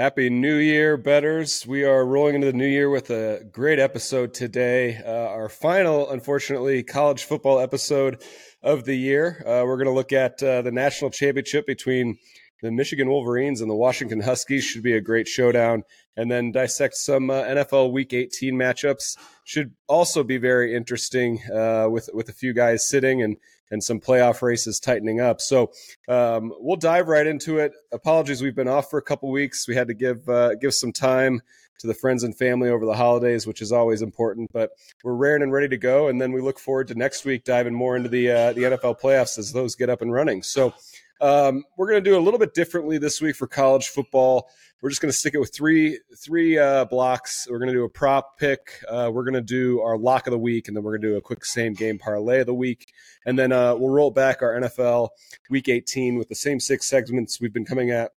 [0.00, 1.66] Happy New Year, bettors.
[1.66, 4.96] We are rolling into the new year with a great episode today.
[4.96, 8.22] Uh, our final, unfortunately, college football episode
[8.62, 9.44] of the year.
[9.46, 12.16] Uh, we're going to look at uh, the national championship between
[12.62, 14.64] the Michigan Wolverines and the Washington Huskies.
[14.64, 15.82] Should be a great showdown.
[16.16, 19.18] And then dissect some uh, NFL Week 18 matchups.
[19.44, 23.36] Should also be very interesting uh, with with a few guys sitting and
[23.70, 25.40] and some playoff races tightening up.
[25.40, 25.72] So
[26.08, 27.72] um, we'll dive right into it.
[27.92, 29.68] Apologies, we've been off for a couple weeks.
[29.68, 31.42] We had to give uh, give some time
[31.78, 34.50] to the friends and family over the holidays, which is always important.
[34.52, 34.70] But
[35.02, 37.74] we're raring and ready to go, and then we look forward to next week diving
[37.74, 40.42] more into the uh, the NFL playoffs as those get up and running.
[40.42, 40.74] So.
[41.22, 44.48] Um, we're going to do a little bit differently this week for college football.
[44.82, 47.46] We're just going to stick it with three three uh, blocks.
[47.50, 48.60] We're going to do a prop pick.
[48.88, 51.08] Uh, we're going to do our lock of the week, and then we're going to
[51.08, 52.86] do a quick same game parlay of the week,
[53.26, 55.10] and then uh, we'll roll back our NFL
[55.50, 58.12] Week 18 with the same six segments we've been coming at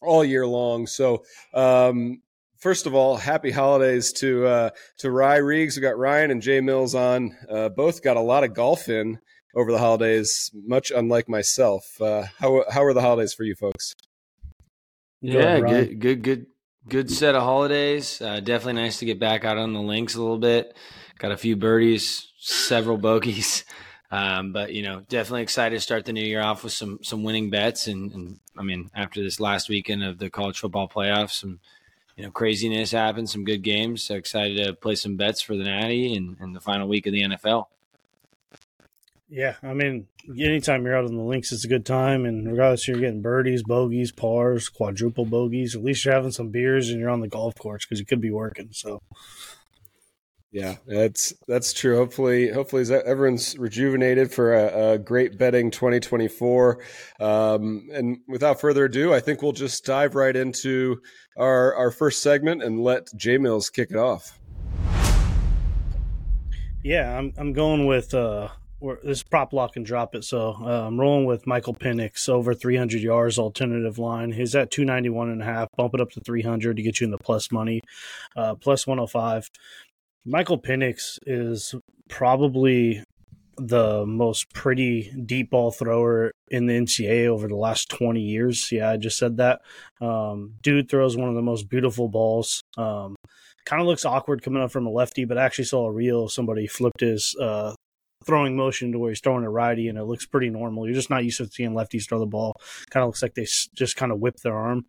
[0.00, 0.86] all year long.
[0.86, 1.24] So.
[1.52, 2.20] Um,
[2.58, 5.76] first of all, happy holidays to uh, to Rye Reegs.
[5.76, 7.36] We got Ryan and Jay Mills on.
[7.50, 9.18] Uh, both got a lot of golf in
[9.54, 12.00] over the holidays, much unlike myself.
[12.00, 13.94] Uh, how how are the holidays for you folks?
[15.24, 16.46] Yeah, good, good, good,
[16.86, 18.20] good set of holidays.
[18.20, 20.76] Uh, definitely nice to get back out on the links a little bit.
[21.18, 23.64] Got a few birdies, several bogeys,
[24.10, 27.24] um, but you know, definitely excited to start the new year off with some some
[27.24, 27.86] winning bets.
[27.86, 31.58] And, and I mean, after this last weekend of the college football playoffs, some
[32.16, 34.04] you know craziness happened, some good games.
[34.04, 37.14] So excited to play some bets for the Natty and, and the final week of
[37.14, 37.66] the NFL.
[39.34, 40.06] Yeah, I mean,
[40.38, 42.24] anytime you're out on the links, it's a good time.
[42.24, 45.74] And regardless, you're getting birdies, bogeys, pars, quadruple bogeys.
[45.74, 48.20] At least you're having some beers and you're on the golf course because you could
[48.20, 48.68] be working.
[48.70, 49.02] So,
[50.52, 51.96] yeah, that's that's true.
[51.96, 56.80] Hopefully, hopefully everyone's rejuvenated for a, a great betting 2024.
[57.18, 61.00] Um, and without further ado, I think we'll just dive right into
[61.36, 64.38] our our first segment and let J Mills kick it off.
[66.84, 68.14] Yeah, I'm I'm going with.
[68.14, 68.50] Uh,
[69.02, 70.24] this prop lock and drop it.
[70.24, 74.32] So uh, I'm rolling with Michael Penix over 300 yards alternative line.
[74.32, 75.68] He's at 291 and a half.
[75.76, 77.80] Bump it up to 300 to get you in the plus money,
[78.36, 79.48] uh, plus 105.
[80.24, 81.74] Michael Penix is
[82.08, 83.02] probably
[83.56, 88.70] the most pretty deep ball thrower in the NCAA over the last 20 years.
[88.72, 89.60] Yeah, I just said that.
[90.00, 92.62] Um, dude throws one of the most beautiful balls.
[92.76, 93.14] Um,
[93.64, 96.28] kind of looks awkward coming up from a lefty, but I actually saw a reel.
[96.28, 97.73] Somebody flipped his uh,
[98.26, 100.86] throwing motion to where he's throwing a righty and it looks pretty normal.
[100.86, 102.54] You're just not used to seeing lefties throw the ball.
[102.90, 104.86] Kind of looks like they just kind of whip their arm.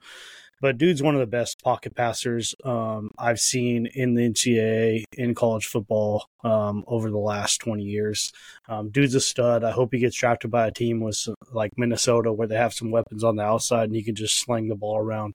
[0.61, 5.35] But dude's one of the best pocket passers um, I've seen in the NCAA in
[5.35, 8.31] college football um, over the last 20 years.
[8.69, 9.63] Um, dude's a stud.
[9.63, 12.89] I hope he gets drafted by a team with like Minnesota where they have some
[12.89, 15.33] weapons on the outside and he can just sling the ball around.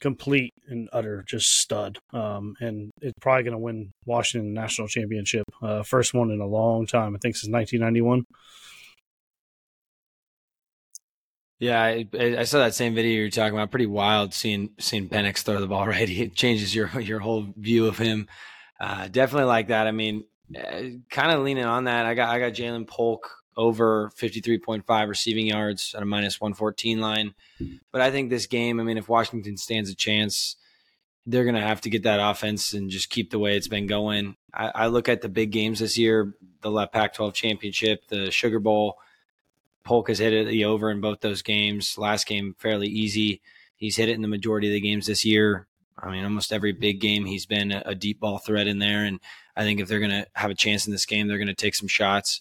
[0.00, 1.98] Complete and utter just stud.
[2.12, 5.44] Um, and it's probably going to win Washington national championship.
[5.62, 7.14] Uh, first one in a long time.
[7.14, 8.24] I think since 1991.
[11.60, 13.70] Yeah, I, I, saw that same video you're talking about.
[13.70, 16.08] Pretty wild seeing seeing Penix throw the ball right.
[16.08, 18.28] It changes your your whole view of him.
[18.80, 19.86] Uh, definitely like that.
[19.86, 20.24] I mean,
[20.56, 22.06] uh, kind of leaning on that.
[22.06, 27.34] I got I got Ja'Lynn Polk over 53.5 receiving yards at a minus 114 line.
[27.92, 30.56] But I think this game, I mean, if Washington stands a chance,
[31.26, 33.86] they're going to have to get that offense and just keep the way it's been
[33.86, 34.36] going.
[34.54, 38.60] I, I look at the big games this year, the Pac 12 championship, the Sugar
[38.60, 38.98] Bowl.
[39.82, 41.96] Polk has hit it the over in both those games.
[41.96, 43.40] Last game, fairly easy.
[43.76, 45.66] He's hit it in the majority of the games this year.
[45.98, 49.04] I mean, almost every big game, he's been a, a deep ball threat in there.
[49.04, 49.20] And
[49.56, 51.54] I think if they're going to have a chance in this game, they're going to
[51.54, 52.40] take some shots.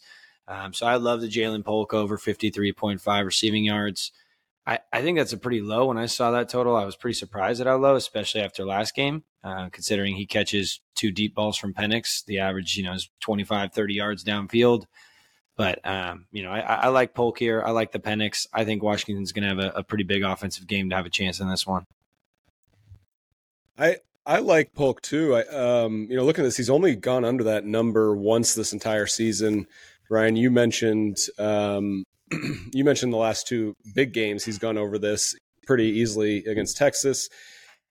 [0.50, 4.12] Um, so I love the Ja'Lynn Polk over 53.5 receiving yards.
[4.66, 5.86] I, I think that's a pretty low.
[5.86, 8.96] When I saw that total, I was pretty surprised at how low, especially after last
[8.96, 12.26] game, uh, considering he catches two deep balls from Penix.
[12.26, 14.86] The average, you know, is 25, 30 yards downfield.
[15.56, 17.62] But, um, you know, I, I, like Polk here.
[17.64, 18.48] I like the Penix.
[18.54, 21.10] I think Washington's going to have a, a pretty big offensive game to have a
[21.10, 21.86] chance in this one.
[23.78, 25.36] I, I like Polk too.
[25.36, 28.72] I, um, you know, looking at this, he's only gone under that number once this
[28.72, 29.68] entire season.
[30.10, 32.04] Ryan, you mentioned um,
[32.74, 34.44] you mentioned the last two big games.
[34.44, 35.36] He's gone over this
[35.66, 37.30] pretty easily against Texas.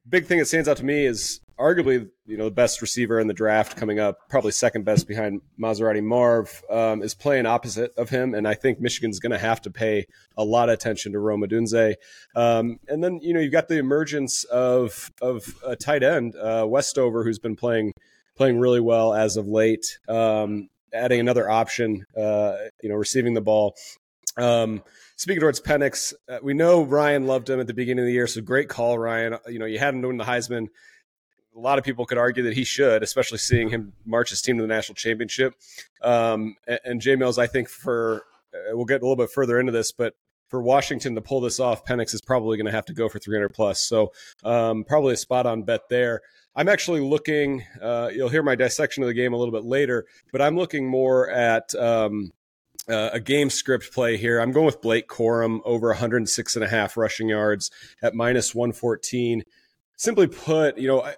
[0.09, 3.27] Big thing that stands out to me is arguably you know the best receiver in
[3.27, 8.09] the draft coming up, probably second best behind Maserati Marv, um, is playing opposite of
[8.09, 10.07] him, and I think Michigan's going to have to pay
[10.37, 11.95] a lot of attention to Rome Odunze.
[12.35, 16.65] Um, and then you know you've got the emergence of of a tight end, uh,
[16.67, 17.93] Westover, who's been playing
[18.37, 19.99] playing really well as of late.
[20.09, 23.75] Um, adding another option, uh, you know, receiving the ball.
[24.37, 24.83] Um,
[25.17, 28.27] speaking towards Penix, uh, we know Ryan loved him at the beginning of the year,
[28.27, 29.37] so great call, Ryan.
[29.49, 30.69] You know, you had him win the Heisman.
[31.57, 34.57] A lot of people could argue that he should, especially seeing him march his team
[34.59, 35.55] to the national championship.
[36.03, 38.23] Um, and, and Jay Mills, I think for
[38.55, 40.15] uh, we'll get a little bit further into this, but
[40.49, 43.19] for Washington to pull this off, Penix is probably going to have to go for
[43.19, 43.83] 300 plus.
[43.83, 44.13] So
[44.45, 46.23] um, probably a spot on bet there.
[46.59, 47.65] I'm actually looking.
[47.81, 50.89] Uh, you'll hear my dissection of the game a little bit later, but I'm looking
[50.89, 52.33] more at um,
[52.89, 54.41] uh, a game script play here.
[54.41, 57.71] I'm going with Blake Corum over 106 and a half rushing yards
[58.03, 59.45] at minus 114.
[59.99, 61.09] Simply put, you know,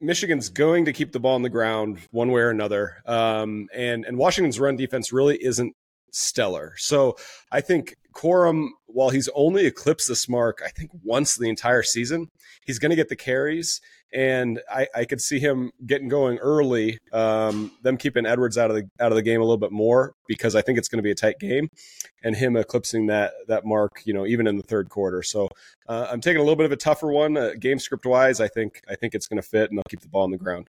[0.00, 4.06] Michigan's going to keep the ball on the ground one way or another, um, and
[4.06, 5.76] and Washington's run defense really isn't
[6.10, 6.72] stellar.
[6.78, 7.18] So
[7.52, 12.30] I think Corum, while he's only eclipsed this mark, I think once the entire season,
[12.64, 16.98] he's going to get the carries, and I, I could see him getting going early.
[17.12, 20.14] Um, them keeping Edwards out of the out of the game a little bit more
[20.26, 21.68] because I think it's going to be a tight game,
[22.22, 25.22] and him eclipsing that that mark, you know, even in the third quarter.
[25.22, 25.48] So
[25.88, 28.40] uh, I'm taking a little bit of a tougher one, uh, game script wise.
[28.40, 30.38] I think I think it's going to fit, and they'll keep the ball on the
[30.38, 30.68] ground.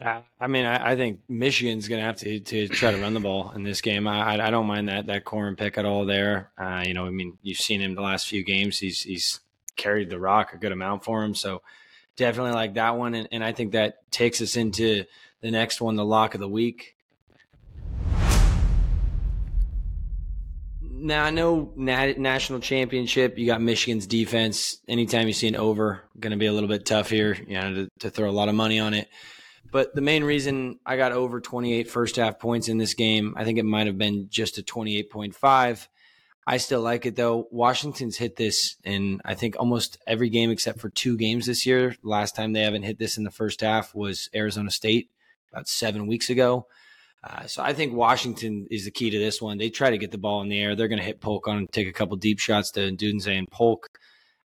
[0.00, 3.14] Yeah, I mean, I, I think Michigan's going to have to to try to run
[3.14, 4.08] the ball in this game.
[4.08, 6.50] I I, don't mind that that Corum pick at all there.
[6.58, 8.78] Uh, you know, I mean, you've seen him the last few games.
[8.78, 9.40] He's he's
[9.76, 11.34] carried the rock a good amount for him.
[11.34, 11.62] So
[12.16, 15.04] definitely like that one, and, and I think that takes us into
[15.42, 16.96] the next one, the lock of the week.
[20.80, 23.38] Now I know nat- national championship.
[23.38, 24.78] You got Michigan's defense.
[24.88, 27.36] Anytime you see an over, going to be a little bit tough here.
[27.46, 29.08] You know, to, to throw a lot of money on it.
[29.74, 33.42] But the main reason I got over 28 first half points in this game, I
[33.42, 35.88] think it might have been just a 28.5.
[36.46, 37.48] I still like it though.
[37.50, 41.96] Washington's hit this in I think almost every game except for two games this year.
[42.04, 45.10] Last time they haven't hit this in the first half was Arizona State
[45.52, 46.68] about seven weeks ago.
[47.24, 49.58] Uh, so I think Washington is the key to this one.
[49.58, 50.76] They try to get the ball in the air.
[50.76, 53.50] They're going to hit Polk on and take a couple deep shots to Odunze and
[53.50, 53.88] Polk.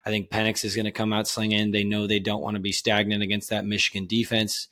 [0.05, 1.71] I think Penix is going to come out slinging.
[1.71, 4.69] They know they don't want to be stagnant against that Michigan defense.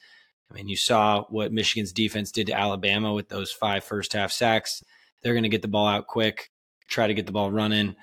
[0.52, 4.30] I mean, you saw what Michigan's defense did to Alabama with those five first half
[4.30, 4.82] sacks.
[5.22, 6.50] They're going to get the ball out quick,
[6.88, 7.96] try to get the ball running.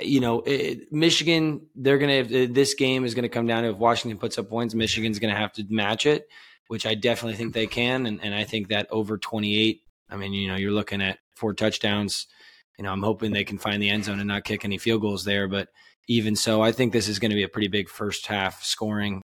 [0.00, 3.70] You know, it, Michigan, they're going to, this game is going to come down to
[3.70, 6.26] if Washington puts up points, Michigan's going to have to match it,
[6.66, 8.06] which I definitely think they can.
[8.06, 11.54] And, and I think that over 28, I mean, you know, you're looking at four
[11.54, 12.26] touchdowns.
[12.76, 15.02] You know, I'm hoping they can find the end zone and not kick any field
[15.02, 15.46] goals there.
[15.46, 15.68] But
[16.08, 19.22] even so, I think this is going to be a pretty big first half scoring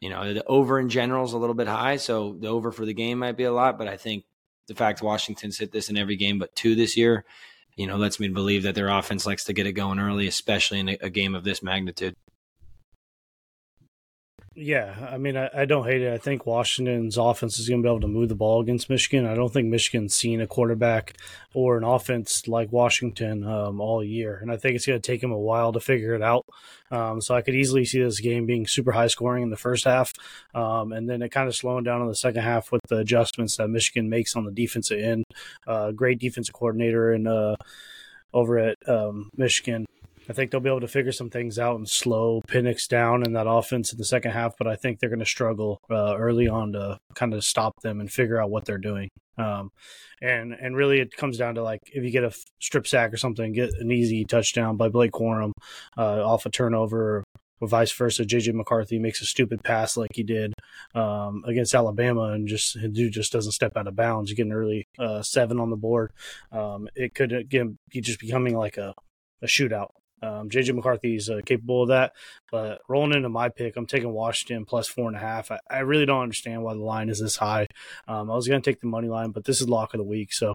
[0.00, 2.84] you know, the over in general is a little bit high, so the over for
[2.84, 3.78] the game might be a lot.
[3.78, 4.24] But I think
[4.68, 7.24] the fact Washington's hit this in every game but two this year,
[7.76, 10.80] you know, lets me believe that their offense likes to get it going early, especially
[10.80, 12.14] in a, a game of this magnitude.
[14.60, 16.12] Yeah, I mean, I, I, don't hate it.
[16.12, 19.24] I think Washington's offense is going to be able to move the ball against Michigan.
[19.24, 21.16] I don't think Michigan's seen a quarterback
[21.54, 25.20] or an offense like Washington um, all year, and I think it's going to take
[25.20, 26.44] them a while to figure it out.
[26.90, 29.84] Um, so I could easily see this game being super high scoring in the first
[29.84, 30.12] half,
[30.56, 33.58] um, and then it kind of slowing down in the second half with the adjustments
[33.58, 35.24] that Michigan makes on the defensive end.
[35.68, 37.54] Uh, great defensive coordinator and uh,
[38.34, 39.86] over at um, Michigan.
[40.28, 43.32] I think they'll be able to figure some things out and slow Penix down in
[43.32, 44.54] that offense in the second half.
[44.58, 48.00] But I think they're going to struggle uh, early on to kind of stop them
[48.00, 49.08] and figure out what they're doing.
[49.38, 49.70] Um,
[50.20, 53.16] and and really, it comes down to like if you get a strip sack or
[53.16, 55.52] something, get an easy touchdown by Blake Corum
[55.96, 57.24] uh, off a turnover.
[57.60, 60.54] Or vice versa, JJ McCarthy makes a stupid pass like he did
[60.94, 64.30] um, against Alabama, and just dude just doesn't step out of bounds.
[64.30, 66.12] You get an early uh, seven on the board.
[66.52, 68.94] Um, it could again be just becoming like a
[69.42, 69.90] a shootout
[70.22, 72.12] um, JJ McCarthy is uh, capable of that,
[72.50, 75.50] but rolling into my pick, I'm taking Washington plus four and a half.
[75.50, 77.66] I, I really don't understand why the line is this high.
[78.06, 80.04] Um, I was going to take the money line, but this is lock of the
[80.04, 80.54] week, so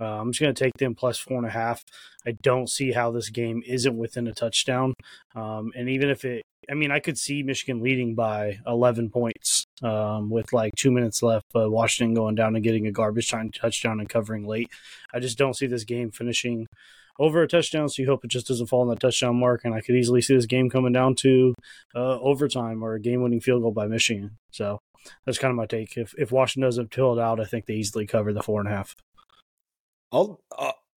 [0.00, 1.84] uh, I'm just going to take them plus four and a half.
[2.26, 4.94] I don't see how this game isn't within a touchdown,
[5.34, 9.66] um, and even if it, I mean, I could see Michigan leading by 11 points
[9.82, 13.50] um, with like two minutes left, but Washington going down and getting a garbage time
[13.50, 14.70] touchdown and covering late.
[15.12, 16.66] I just don't see this game finishing
[17.18, 19.62] over a touchdown, so you hope it just doesn't fall on that touchdown mark.
[19.64, 21.54] And I could easily see this game coming down to
[21.94, 24.38] uh, overtime or a game-winning field goal by Michigan.
[24.50, 24.80] So
[25.26, 25.96] that's kind of my take.
[25.96, 28.68] If if Washington doesn't till it out, I think they easily cover the four and
[28.68, 28.96] a half.
[30.10, 30.40] I'll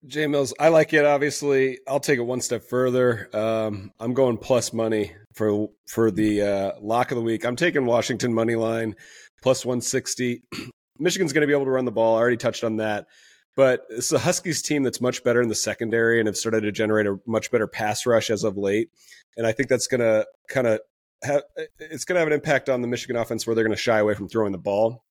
[0.07, 0.53] Jay Mills.
[0.59, 1.05] I like it.
[1.05, 3.29] Obviously, I'll take it one step further.
[3.33, 7.45] Um, I'm going plus money for for the uh, lock of the week.
[7.45, 8.95] I'm taking Washington money line
[9.41, 10.43] plus 160.
[10.99, 12.15] Michigan's going to be able to run the ball.
[12.15, 13.07] I already touched on that.
[13.55, 16.71] But it's a Huskies team that's much better in the secondary and have started to
[16.73, 18.89] generate a much better pass rush as of late.
[19.37, 20.81] And I think that's going to kind of
[21.23, 21.43] have
[21.79, 23.99] it's going to have an impact on the Michigan offense where they're going to shy
[23.99, 25.04] away from throwing the ball.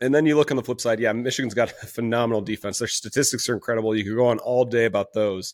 [0.00, 2.78] And then you look on the flip side, yeah, Michigan's got a phenomenal defense.
[2.78, 3.94] Their statistics are incredible.
[3.94, 5.52] You could go on all day about those.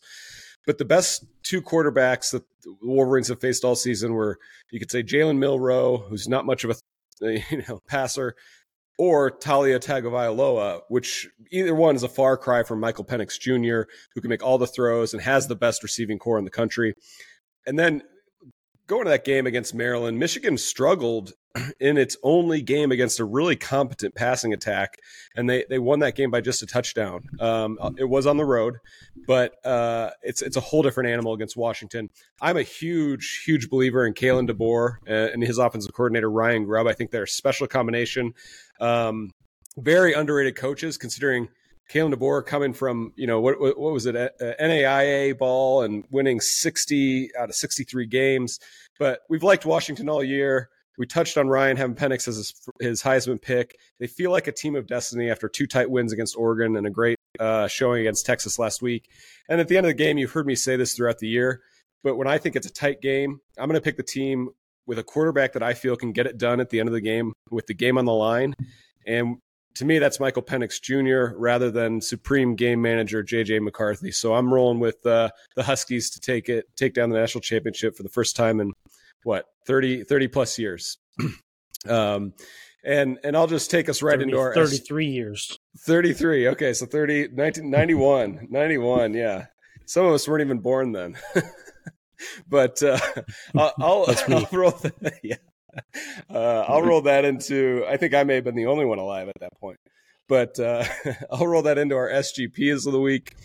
[0.65, 4.37] But the best two quarterbacks that the Wolverines have faced all season were
[4.69, 6.75] you could say Jalen Milroe, who's not much of a
[7.49, 8.35] you know passer,
[8.97, 14.21] or Taulia Tagovailoa, which either one is a far cry from Michael Penix Jr., who
[14.21, 16.93] can make all the throws and has the best receiving corps in the country.
[17.65, 18.01] And then
[18.87, 21.33] going to that game against Maryland, Michigan struggled
[21.79, 24.97] in its only game against a really competent passing attack,
[25.35, 27.23] and they they won that game by just a touchdown.
[27.39, 28.77] Um, it was on the road,
[29.27, 32.09] but uh, it's it's a whole different animal against Washington.
[32.41, 36.87] I'm a huge huge believer in Kalen DeBoer uh, and his offensive coordinator Ryan Grubb.
[36.87, 38.33] I think they're a special combination.
[38.79, 39.31] Um,
[39.77, 41.49] very underrated coaches, considering
[41.89, 46.03] Kalen DeBoer coming from you know what what, was it a, a NAIA ball and
[46.09, 48.59] winning 60 out of 63 games.
[48.99, 50.69] But we've liked Washington all year.
[50.97, 53.77] We touched on Ryan having Penix as his, his Heisman pick.
[53.99, 56.89] They feel like a team of destiny after two tight wins against Oregon and a
[56.89, 59.07] great uh, showing against Texas last week.
[59.47, 61.61] And at the end of the game, you've heard me say this throughout the year,
[62.03, 64.49] but when I think it's a tight game, I'm going to pick the team
[64.87, 67.01] with a quarterback that I feel can get it done at the end of the
[67.01, 68.55] game with the game on the line.
[69.05, 69.37] And
[69.77, 71.37] to me, that's Michael Penix Jr.
[71.37, 74.11] rather than supreme game manager JJ McCarthy.
[74.11, 77.95] So I'm rolling with uh, the Huskies to take it, take down the national championship
[77.95, 78.73] for the first time in
[79.23, 80.97] what 30, 30 plus years.
[81.89, 82.33] um,
[82.83, 85.59] and and I'll just take us right 30, into our 33 years.
[85.79, 86.49] 33.
[86.49, 89.45] Okay, so 30 1991, 91, yeah.
[89.85, 91.17] Some of us weren't even born then.
[92.49, 92.99] but uh,
[93.55, 95.35] I'll, I'll, I'll roll the, yeah.
[96.29, 97.85] Uh, I'll roll that into.
[97.87, 99.79] I think I may have been the only one alive at that point,
[100.27, 100.83] but uh,
[101.31, 103.35] I'll roll that into our SGPs of the week,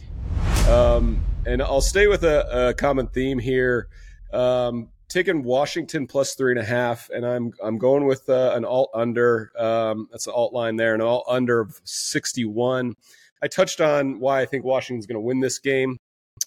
[0.68, 3.88] um, and I'll stay with a, a common theme here.
[4.32, 8.64] Um, taking Washington plus three and a half, and I'm I'm going with uh, an
[8.64, 9.52] alt under.
[9.58, 12.94] Um, that's the alt line there, an alt under of 61.
[13.42, 15.98] I touched on why I think Washington's going to win this game,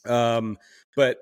[0.06, 0.58] um,
[0.96, 1.18] but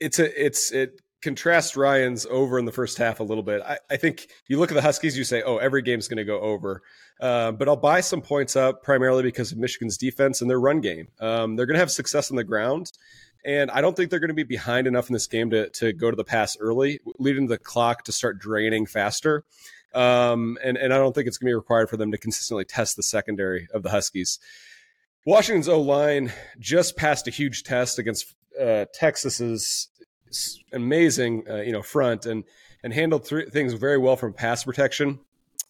[0.00, 3.60] it's a it's it contrasts Ryan's over in the first half a little bit.
[3.62, 6.24] I, I think you look at the Huskies, you say, oh, every game's going to
[6.24, 6.82] go over.
[7.20, 10.80] Uh, but I'll buy some points up primarily because of Michigan's defense and their run
[10.80, 11.08] game.
[11.20, 12.92] Um, they're going to have success on the ground.
[13.44, 15.92] And I don't think they're going to be behind enough in this game to, to
[15.92, 19.44] go to the pass early, leading the clock to start draining faster.
[19.94, 22.64] Um, and, and I don't think it's going to be required for them to consistently
[22.64, 24.38] test the secondary of the Huskies.
[25.26, 29.88] Washington's O line just passed a huge test against uh, Texas's
[30.72, 32.44] amazing, uh, you know, front and
[32.82, 35.18] and handled th- things very well from pass protection.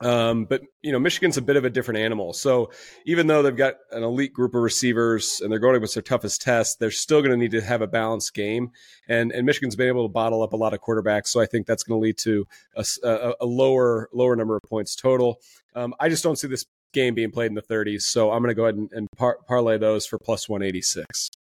[0.02, 2.33] Um, but you know, Michigan's a bit of a different animal.
[2.33, 2.71] So
[3.05, 6.40] even though they've got an elite group of receivers and they're going against their toughest
[6.40, 8.71] test, they're still going to need to have a balanced game.
[9.09, 11.67] And and Michigan's been able to bottle up a lot of quarterbacks, so I think
[11.67, 15.40] that's going to lead to a, a, a, lower lower number of points total.
[15.75, 18.49] Um, I just don't see this game being played in the 30s, so I'm going
[18.49, 21.31] to go ahead and, and par- parlay those for plus 186.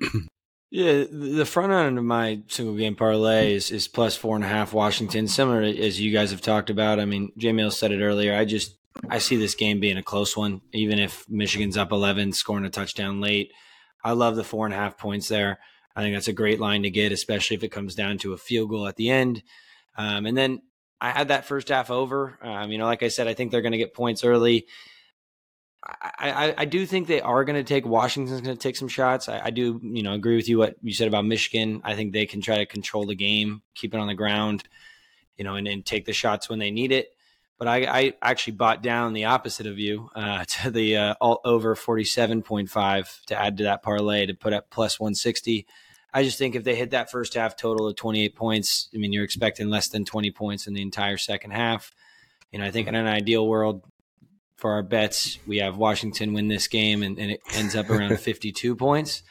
[0.70, 4.48] Yeah, the front end of my single game parlay is, is plus four and a
[4.48, 7.00] half Washington, similar as you guys have talked about.
[7.00, 8.34] I mean, Jamil said it earlier.
[8.34, 8.76] I just
[9.08, 12.70] I see this game being a close one, even if Michigan's up eleven, scoring a
[12.70, 13.52] touchdown late.
[14.04, 15.58] I love the four and a half points there.
[15.96, 18.38] I think that's a great line to get, especially if it comes down to a
[18.38, 19.42] field goal at the end.
[19.96, 20.62] Um, and then
[21.00, 22.38] I had that first half over.
[22.42, 24.66] Um, you know, like I said, I think they're going to get points early.
[25.84, 29.28] I, I, do think they are going to take Washington's going to take some shots.
[29.28, 31.80] I, I, do, you know, agree with you what you said about Michigan.
[31.84, 34.64] I think they can try to control the game, keep it on the ground,
[35.36, 37.14] you know, and, and take the shots when they need it.
[37.58, 41.40] But I, I actually bought down the opposite of you uh, to the uh, all
[41.44, 45.14] over forty seven point five to add to that parlay to put up plus one
[45.14, 45.66] sixty.
[46.12, 48.98] I just think if they hit that first half total of twenty eight points, I
[48.98, 51.92] mean, you're expecting less than twenty points in the entire second half.
[52.50, 53.84] You know, I think in an ideal world,
[54.58, 58.18] for our bets, we have Washington win this game, and, and it ends up around
[58.20, 59.22] 52 points.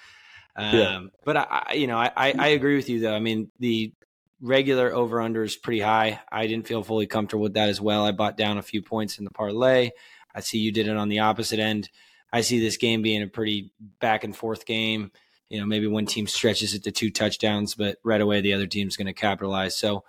[0.55, 1.01] Um, yeah.
[1.23, 3.13] But I, you know, I, I agree with you though.
[3.13, 3.93] I mean, the
[4.41, 6.19] regular over under is pretty high.
[6.31, 8.05] I didn't feel fully comfortable with that as well.
[8.05, 9.91] I bought down a few points in the parlay.
[10.33, 11.89] I see you did it on the opposite end.
[12.31, 15.11] I see this game being a pretty back and forth game.
[15.49, 18.67] You know, maybe one team stretches it to two touchdowns, but right away the other
[18.67, 19.77] team's going to capitalize.
[19.77, 20.03] So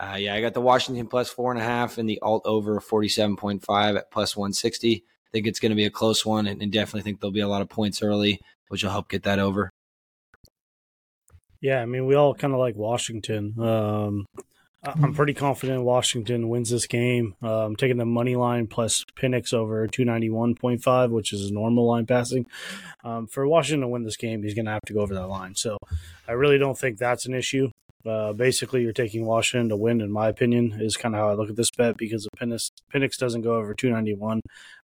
[0.00, 2.80] uh, yeah, I got the Washington plus four and a half and the alt over
[2.80, 4.96] 47.5 at plus 160.
[4.96, 7.40] I think it's going to be a close one and, and definitely think there'll be
[7.40, 9.70] a lot of points early, which will help get that over.
[11.60, 13.54] Yeah, I mean, we all kind of like Washington.
[13.60, 14.24] Um,
[14.82, 17.34] I'm pretty confident Washington wins this game.
[17.42, 22.46] I'm taking the money line plus Penix over 291.5, which is a normal line passing.
[23.04, 25.26] Um, for Washington to win this game, he's going to have to go over that
[25.26, 25.54] line.
[25.54, 25.76] So
[26.26, 27.70] I really don't think that's an issue.
[28.06, 31.34] Uh, basically, you're taking Washington to win, in my opinion, is kind of how I
[31.34, 34.40] look at this bet because if Penix doesn't go over 291,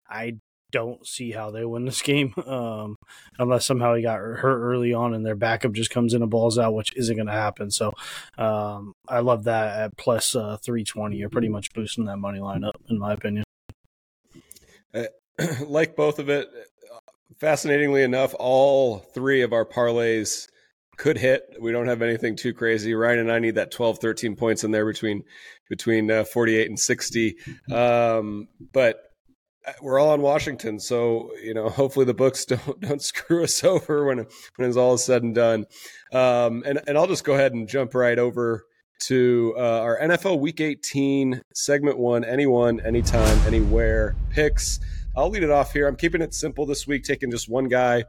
[0.09, 0.37] I
[0.73, 2.97] don't see how they win this game um,
[3.39, 6.59] unless somehow he got hurt early on and their backup just comes in and balls
[6.59, 7.71] out, which isn't going to happen.
[7.71, 7.93] So
[8.37, 11.17] um, I love that at plus, uh, 320.
[11.17, 13.45] You're pretty much boosting that money line up, in my opinion.
[14.93, 15.05] Uh,
[15.67, 16.49] like both of it,
[17.39, 20.49] fascinatingly enough, all three of our parlays
[20.97, 21.43] could hit.
[21.61, 22.95] We don't have anything too crazy.
[22.95, 25.23] Ryan and I need that 12, 13 points in there between
[25.69, 27.37] between uh, 48 and 60.
[27.73, 29.01] Um, but
[29.67, 33.63] uh, we're all in Washington, so you know, hopefully the books don't don't screw us
[33.65, 34.19] over when
[34.57, 35.67] when it's all said and done.
[36.13, 38.65] Um, and and I'll just go ahead and jump right over
[38.99, 42.25] to uh, our NFL Week 18 segment one.
[42.25, 44.81] Anyone, anytime, anywhere picks.
[45.15, 45.87] I'll lead it off here.
[45.87, 48.05] I'm keeping it simple this week, taking just one guy.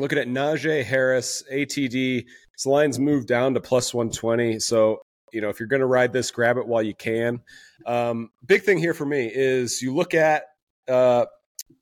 [0.00, 2.24] Looking at Najee Harris, ATD.
[2.54, 4.60] His lines moved down to plus 120.
[4.60, 5.00] So,
[5.32, 7.40] you know, if you're going to ride this, grab it while you can.
[7.84, 10.44] Um, big thing here for me is you look at
[10.86, 11.26] uh,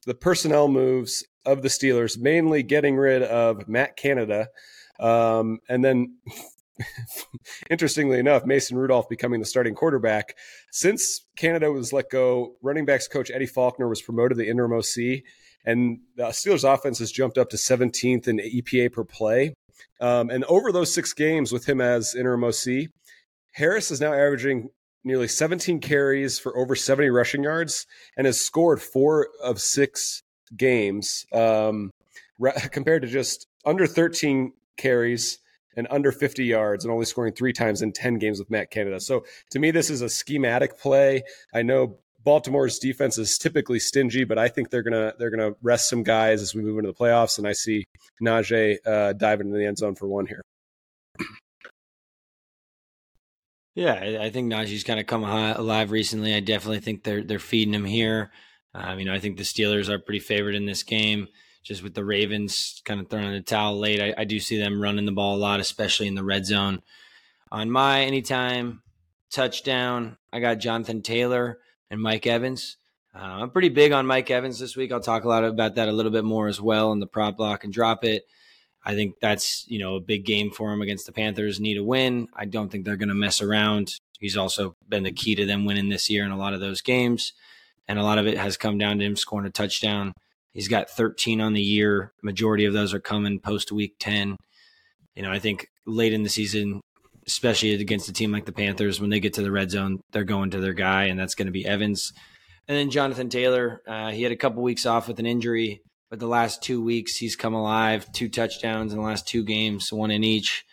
[0.06, 4.48] the personnel moves of the Steelers, mainly getting rid of Matt Canada.
[4.98, 6.16] Um, and then
[7.70, 10.36] interestingly enough, Mason Rudolph becoming the starting quarterback.
[10.72, 15.22] Since Canada was let go, running backs coach Eddie Faulkner was promoted to interim OC,
[15.66, 19.54] and the Steelers offense has jumped up to 17th in EPA per play.
[20.00, 22.88] Um, and over those six games with him as interim OC,
[23.52, 24.70] Harris is now averaging
[25.04, 30.22] nearly 17 carries for over 70 rushing yards and has scored four of six
[30.56, 31.90] games um,
[32.70, 35.38] compared to just under 13 carries
[35.76, 39.00] and under 50 yards and only scoring three times in 10 games with Matt Canada.
[39.00, 41.22] So to me, this is a schematic play.
[41.52, 45.88] I know Baltimore's defense is typically stingy, but I think they're gonna they're gonna rest
[45.88, 47.84] some guys as we move into the playoffs, and I see
[48.20, 50.42] Najee uh, diving into the end zone for one here.
[53.76, 56.34] Yeah, I think Najee's kind of come alive recently.
[56.34, 58.32] I definitely think they're they're feeding him here.
[58.74, 61.28] Um, you know, I think the Steelers are pretty favored in this game
[61.62, 64.80] just with the Ravens kind of throwing the towel late, I, I, do see them
[64.80, 66.80] running the ball a lot, especially in the red zone.
[67.50, 68.82] On my anytime
[69.32, 71.58] touchdown, I got Jonathan Taylor
[71.90, 72.76] and Mike Evans.
[73.14, 74.92] Uh, I'm pretty big on Mike Evans this week.
[74.92, 77.38] I'll talk a lot about that a little bit more as well in the prop
[77.38, 78.24] lock and drop it.
[78.84, 81.58] I think that's you know a big game for him against the Panthers.
[81.58, 82.28] Need a win.
[82.34, 83.94] I don't think they're going to mess around.
[84.20, 86.80] He's also been the key to them winning this year in a lot of those
[86.80, 87.32] games,
[87.88, 90.12] and a lot of it has come down to him scoring a touchdown.
[90.52, 92.12] He's got 13 on the year.
[92.22, 94.36] Majority of those are coming post week 10.
[95.14, 96.80] You know, I think late in the season,
[97.26, 100.24] especially against a team like the Panthers, when they get to the red zone, they're
[100.24, 102.12] going to their guy, and that's going to be Evans.
[102.68, 106.18] And then Jonathan Taylor, uh, he had a couple weeks off with an injury, but
[106.18, 108.10] the last two weeks he's come alive.
[108.12, 110.64] Two touchdowns in the last two games, one in each.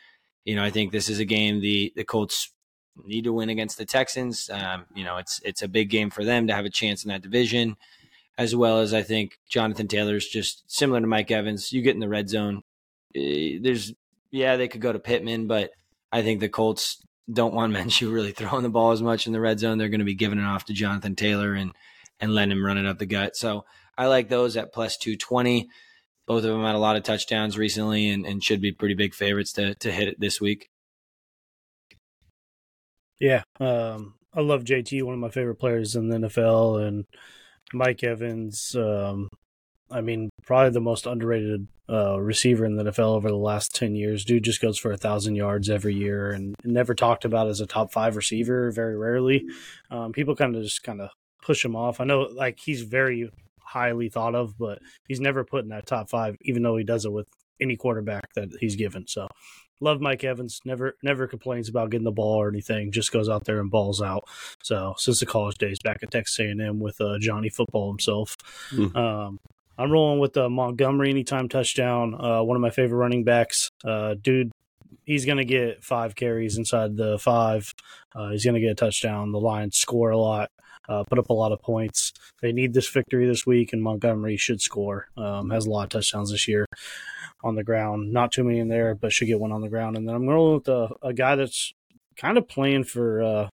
[0.45, 2.51] You know, I think this is a game the the Colts
[3.05, 4.49] need to win against the Texans.
[4.49, 7.09] Um, you know, it's it's a big game for them to have a chance in
[7.09, 7.77] that division
[8.37, 11.71] as well as I think Jonathan Taylor's just similar to Mike Evans.
[11.71, 12.63] You get in the red zone.
[13.15, 13.93] Eh, there's,
[14.31, 15.71] yeah, they could go to Pittman, but
[16.13, 19.41] I think the Colts don't want Minshew really throwing the ball as much in the
[19.41, 19.77] red zone.
[19.77, 21.73] They're going to be giving it off to Jonathan Taylor and
[22.19, 23.35] and letting him run it up the gut.
[23.35, 23.65] So
[23.97, 25.67] I like those at plus 220.
[26.25, 29.13] Both of them had a lot of touchdowns recently and, and should be pretty big
[29.13, 30.69] favorites to, to hit it this week.
[33.19, 33.43] Yeah.
[33.59, 36.87] Um, I love JT, one of my favorite players in the NFL.
[36.87, 37.05] And
[37.73, 39.27] Mike Evans, um,
[39.91, 43.95] I mean, probably the most underrated uh, receiver in the NFL over the last 10
[43.95, 44.25] years.
[44.25, 47.67] Dude just goes for a thousand yards every year and never talked about as a
[47.67, 49.45] top five receiver, very rarely.
[49.91, 51.09] Um, people kind of just kind of
[51.41, 51.99] push him off.
[51.99, 53.29] I know like he's very
[53.59, 57.05] highly thought of, but he's never put in that top five, even though he does
[57.05, 57.27] it with
[57.59, 59.07] any quarterback that he's given.
[59.07, 59.27] So
[59.79, 60.61] love Mike Evans.
[60.65, 62.91] Never never complains about getting the ball or anything.
[62.91, 64.23] Just goes out there and balls out.
[64.61, 68.37] So since the college days back at Texas A&M with uh, Johnny Football himself.
[68.71, 68.95] Mm.
[68.95, 69.39] Um,
[69.77, 72.13] I'm rolling with the Montgomery anytime touchdown.
[72.13, 73.69] Uh, one of my favorite running backs.
[73.83, 74.51] Uh, dude,
[75.05, 77.73] he's going to get five carries inside the five.
[78.15, 79.31] Uh, he's going to get a touchdown.
[79.31, 80.51] The Lions score a lot,
[80.87, 82.13] uh, put up a lot of points.
[82.41, 85.07] They need this victory this week, and Montgomery should score.
[85.17, 86.67] Um, has a lot of touchdowns this year
[87.43, 88.13] on the ground.
[88.13, 89.97] Not too many in there, but should get one on the ground.
[89.97, 91.73] And then I'm rolling with a, a guy that's
[92.15, 93.49] kind of playing for uh,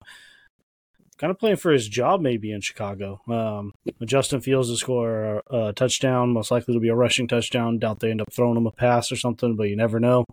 [1.18, 3.20] kind of playing for his job maybe in Chicago.
[3.29, 3.72] Um,
[4.05, 7.79] Justin Fields to score a, a, touchdown, most likely to be a rushing touchdown.
[7.79, 10.24] Doubt they end up throwing him a pass or something, but you never know.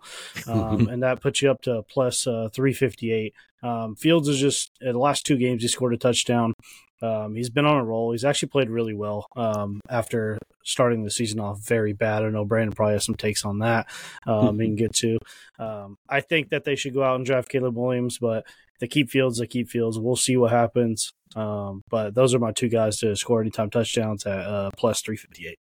[0.46, 3.34] Um, and that puts you up to plus, uh, 358.
[3.62, 6.54] Um, Fields is just, in the last two games, he scored a touchdown.
[7.02, 8.12] Um, he's been on a roll.
[8.12, 12.22] He's actually played really well um, after starting the season off very bad.
[12.22, 13.88] I know Brandon probably has some takes on that.
[14.26, 15.18] Um, he can get to.
[15.58, 18.46] Um, I think that they should go out and draft Caleb Williams, but
[18.80, 19.98] they keep Fields, they keep Fields.
[19.98, 21.12] We'll see what happens.
[21.34, 25.16] Um, but those are my two guys to score anytime touchdowns at uh, plus three
[25.16, 25.58] fifty eight.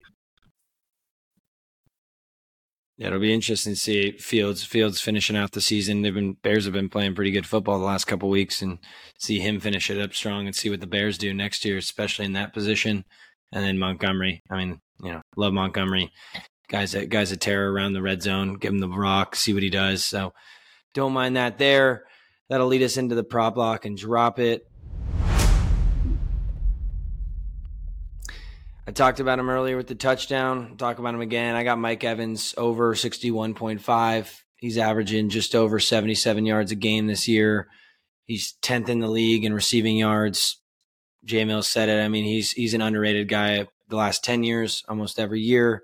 [2.96, 6.02] Yeah, it'll be interesting to see Fields Fields finishing out the season.
[6.02, 8.78] They've been Bears have been playing pretty good football the last couple weeks, and
[9.18, 12.24] see him finish it up strong and see what the Bears do next year, especially
[12.24, 13.04] in that position.
[13.52, 14.42] And then Montgomery.
[14.50, 16.12] I mean, you know, love Montgomery.
[16.68, 18.54] Guys that guys that terror around the red zone.
[18.54, 20.04] Give him the rock, see what he does.
[20.04, 20.32] So
[20.92, 22.04] don't mind that there.
[22.48, 24.68] That'll lead us into the prop lock and drop it.
[28.94, 30.76] Talked about him earlier with the touchdown.
[30.76, 31.54] talk about him again.
[31.54, 34.40] I got Mike Evans over 61.5.
[34.56, 37.68] He's averaging just over 77 yards a game this year.
[38.24, 40.60] He's 10th in the league in receiving yards.
[41.24, 42.02] J Mills said it.
[42.02, 45.82] I mean, he's he's an underrated guy the last 10 years, almost every year.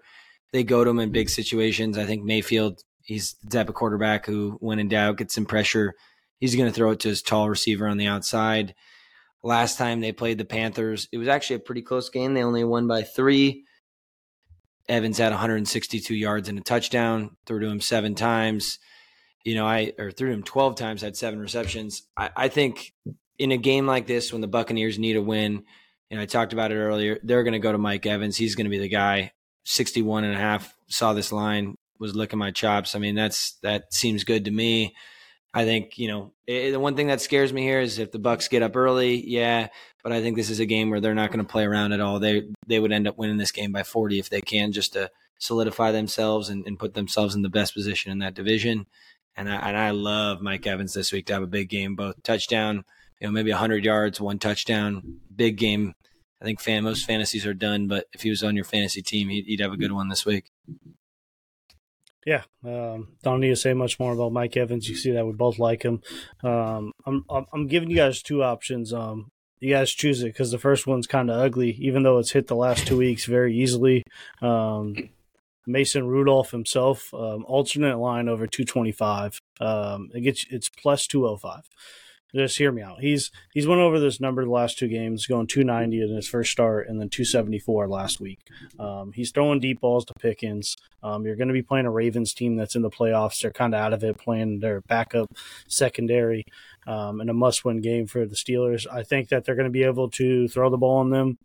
[0.53, 1.99] They go to him in big situations.
[1.99, 5.95] I think Mayfield, he's the type of quarterback who, when in doubt, gets some pressure.
[6.39, 8.75] He's going to throw it to his tall receiver on the outside.
[9.43, 12.35] Last time they played the Panthers, it was actually a pretty close game.
[12.35, 13.65] They only won by three.
[14.89, 18.79] Evans had 162 yards and a touchdown, threw to him seven times.
[19.45, 22.03] You know, I or threw him 12 times, had seven receptions.
[22.17, 22.93] I, I think
[23.39, 25.65] in a game like this, when the Buccaneers need a win,
[26.11, 28.37] and I talked about it earlier, they're going to go to Mike Evans.
[28.37, 29.33] He's going to be the guy.
[29.65, 30.75] 61 and a half.
[30.89, 32.95] Saw this line, was licking my chops.
[32.95, 34.95] I mean, that's that seems good to me.
[35.53, 38.19] I think you know it, the one thing that scares me here is if the
[38.19, 39.69] Bucks get up early, yeah.
[40.03, 42.01] But I think this is a game where they're not going to play around at
[42.01, 42.19] all.
[42.21, 45.11] They they would end up winning this game by forty if they can, just to
[45.39, 48.87] solidify themselves and, and put themselves in the best position in that division.
[49.37, 52.23] And I and I love Mike Evans this week to have a big game, both
[52.23, 52.85] touchdown,
[53.21, 55.95] you know, maybe hundred yards, one touchdown, big game.
[56.41, 59.29] I think fan most fantasies are done, but if he was on your fantasy team,
[59.29, 60.51] he'd, he'd have a good one this week.
[62.27, 64.89] Yeah, um, don't need to say much more about Mike Evans.
[64.89, 66.03] You see that we both like him.
[66.43, 68.93] Um, I'm I'm giving you guys two options.
[68.93, 72.33] Um, you guys choose it because the first one's kind of ugly, even though it's
[72.33, 74.03] hit the last two weeks very easily.
[74.43, 75.11] Um,
[75.67, 79.41] Mason Rudolph himself, um, alternate line over 225.
[79.61, 81.69] Um, it gets it's plus 205
[82.35, 83.01] just hear me out.
[83.01, 86.53] He's he's went over this number the last two games, going 290 in his first
[86.53, 88.41] start, and then 274 last week.
[88.79, 90.77] Um, he's throwing deep balls to Pickens.
[91.03, 93.41] Um, you're going to be playing a Ravens team that's in the playoffs.
[93.41, 95.33] They're kind of out of it, playing their backup
[95.67, 96.45] secondary,
[96.87, 98.87] um, and a must-win game for the Steelers.
[98.91, 101.39] I think that they're going to be able to throw the ball on them.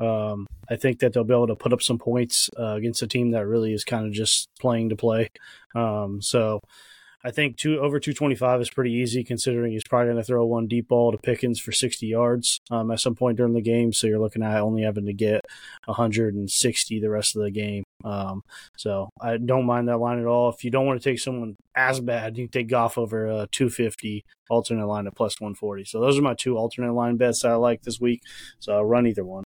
[0.00, 3.06] Um, I think that they'll be able to put up some points uh, against a
[3.06, 5.28] team that really is kind of just playing to play.
[5.74, 6.60] Um, so
[7.22, 10.66] I think two over 225 is pretty easy considering he's probably going to throw one
[10.66, 13.92] deep ball to Pickens for 60 yards um, at some point during the game.
[13.92, 15.42] So you're looking at only having to get
[15.84, 17.84] 160 the rest of the game.
[18.04, 18.42] Um,
[18.76, 20.48] so I don't mind that line at all.
[20.48, 24.24] If you don't want to take someone as bad, you take Goff over a 250
[24.48, 25.84] alternate line at plus 140.
[25.84, 28.22] So those are my two alternate line bets I like this week.
[28.60, 29.44] So I'll run either one.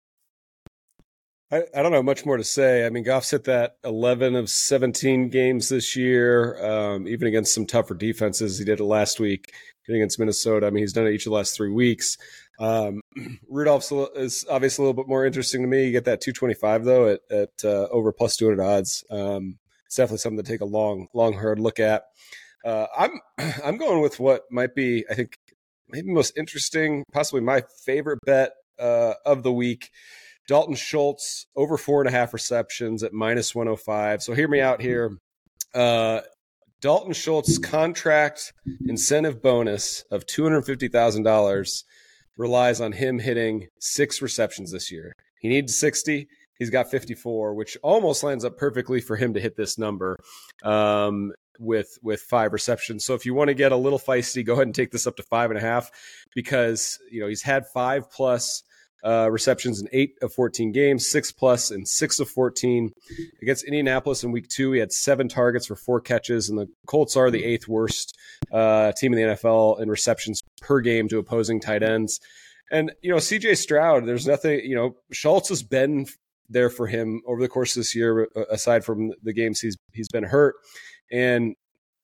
[1.52, 2.86] I, I don't know much more to say.
[2.86, 7.66] I mean, Goff's hit that 11 of 17 games this year, um, even against some
[7.66, 8.58] tougher defenses.
[8.58, 9.52] He did it last week
[9.88, 10.66] against Minnesota.
[10.66, 12.16] I mean, he's done it each of the last three weeks.
[12.60, 13.00] Um,
[13.48, 15.86] Rudolph is obviously a little bit more interesting to me.
[15.86, 19.04] You get that 225 though at, at uh, over plus 200 odds.
[19.10, 22.04] Um, it's definitely something to take a long, long hard look at.
[22.64, 23.20] Uh, I'm
[23.64, 25.36] I'm going with what might be, I think,
[25.88, 29.90] maybe most interesting, possibly my favorite bet uh, of the week.
[30.50, 34.20] Dalton Schultz over four and a half receptions at minus 105.
[34.20, 35.16] So hear me out here.
[35.72, 36.22] Uh,
[36.80, 38.52] Dalton Schultz contract
[38.84, 41.84] incentive bonus of $250,000
[42.36, 45.14] relies on him hitting six receptions this year.
[45.38, 46.26] He needs 60.
[46.58, 50.16] He's got 54, which almost lines up perfectly for him to hit this number
[50.64, 53.04] um, with with five receptions.
[53.04, 55.14] So if you want to get a little feisty, go ahead and take this up
[55.18, 55.92] to five and a half
[56.34, 58.64] because you know he's had five plus
[59.04, 62.92] uh, receptions in eight of 14 games, six plus in six of 14.
[63.42, 67.16] Against Indianapolis in week two, he had seven targets for four catches, and the Colts
[67.16, 68.16] are the eighth worst
[68.52, 72.20] uh, team in the NFL in receptions per game to opposing tight ends.
[72.70, 76.06] And, you know, CJ Stroud, there's nothing, you know, Schultz has been
[76.48, 80.08] there for him over the course of this year, aside from the games he's he's
[80.08, 80.54] been hurt.
[81.10, 81.56] And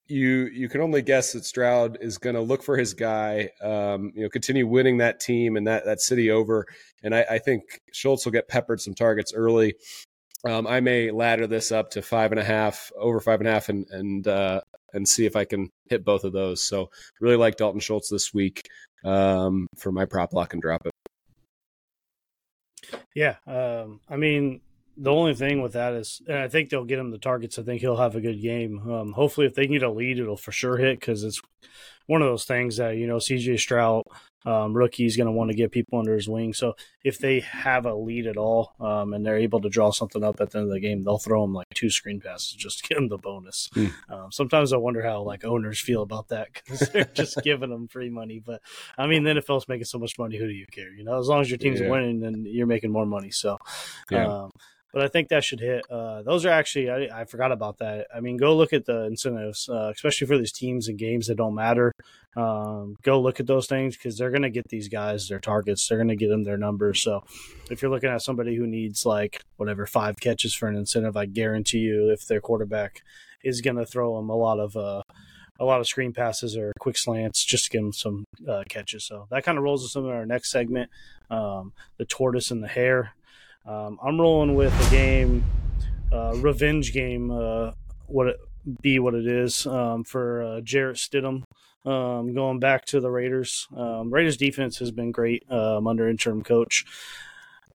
[0.09, 4.13] you you can only guess that Stroud is going to look for his guy, um,
[4.15, 6.67] you know, continue winning that team and that that city over.
[7.03, 9.75] And I, I think Schultz will get peppered some targets early.
[10.45, 13.53] Um, I may ladder this up to five and a half, over five and a
[13.53, 14.61] half, and and uh,
[14.93, 16.63] and see if I can hit both of those.
[16.63, 16.91] So
[17.21, 18.69] really like Dalton Schultz this week
[19.05, 20.93] um, for my prop lock and drop it.
[23.15, 24.61] Yeah, um, I mean,
[24.97, 27.59] the only thing with that is, and I think they'll get him the targets.
[27.59, 28.91] I think he'll have a good game.
[28.91, 31.41] Um, hopefully, if they get a lead, it'll for sure hit because it's
[32.07, 34.05] one of those things that you know CJ Stroud,
[34.47, 36.55] um, rookie, is going to want to get people under his wing.
[36.55, 40.25] So if they have a lead at all um, and they're able to draw something
[40.25, 42.79] up at the end of the game, they'll throw him like two screen passes just
[42.79, 43.69] to get him the bonus.
[43.75, 43.93] Mm.
[44.09, 47.89] Um, sometimes I wonder how like owners feel about that because they're just giving them
[47.89, 48.41] free money.
[48.45, 48.63] But
[48.97, 50.39] I mean, the NFL's making so much money.
[50.39, 50.93] Who do you care?
[50.95, 51.91] You know, as long as your team's yeah.
[51.91, 53.31] winning, then you're making more money.
[53.31, 53.59] So.
[54.11, 54.51] Yeah um,
[54.97, 55.85] but I think that should hit.
[55.91, 58.07] Uh, those are actually I, I, forgot about that.
[58.17, 61.35] I mean, go look at the incentives, uh, especially for these teams and games that
[61.35, 61.93] don't matter.
[62.35, 65.87] Um, go look at those things because they're going to get these guys their targets.
[65.87, 67.03] They're going to get them their numbers.
[67.03, 67.25] So
[67.71, 71.27] if you're looking at somebody who needs like whatever five catches for an incentive, I
[71.27, 73.03] guarantee you, if their quarterback
[73.45, 75.03] is going to throw them a lot of uh,
[75.61, 79.05] a lot of screen passes or quick slants just to give them some uh, catches.
[79.05, 80.89] So that kind of rolls us into our next segment,
[81.29, 83.13] um, the tortoise and the hare.
[83.67, 85.45] Um, I'm rolling with a game,
[86.13, 87.31] uh, revenge game.
[87.31, 87.73] Uh,
[88.07, 88.37] what it
[88.81, 91.43] be what it is um, for uh, Jarrett Stidham.
[91.85, 96.43] Um, going back to the Raiders, um, Raiders defense has been great um, under interim
[96.43, 96.85] coach.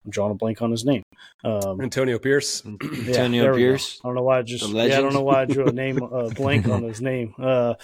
[0.04, 1.02] I'm drawing a blank on his name.
[1.44, 2.62] Um, Antonio Pierce.
[2.92, 4.00] Yeah, Antonio Pierce.
[4.02, 6.02] I don't know why I just yeah, I don't know why I drew a name
[6.02, 7.34] uh, blank on his name.
[7.38, 7.74] Uh,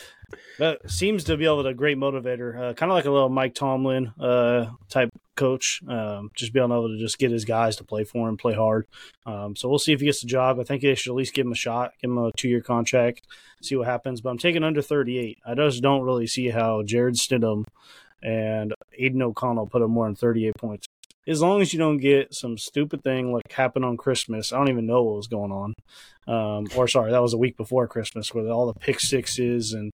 [0.58, 3.54] that seems to be able to great motivator, uh, kind of like a little Mike
[3.54, 5.80] Tomlin uh, type coach.
[5.88, 8.86] Um, just being able to just get his guys to play for him, play hard.
[9.24, 10.58] Um, so we'll see if he gets the job.
[10.58, 12.60] I think they should at least give him a shot, give him a two year
[12.60, 13.22] contract,
[13.62, 14.20] see what happens.
[14.20, 15.38] But I'm taking under 38.
[15.46, 17.64] I just don't really see how Jarrett Stidham
[18.22, 20.86] and Aidan O'Connell put up more than 38 points
[21.26, 24.52] as long as you don't get some stupid thing like happened on Christmas.
[24.52, 25.74] I don't even know what was going on.
[26.26, 29.90] Um, or sorry, that was a week before Christmas with all the pick sixes and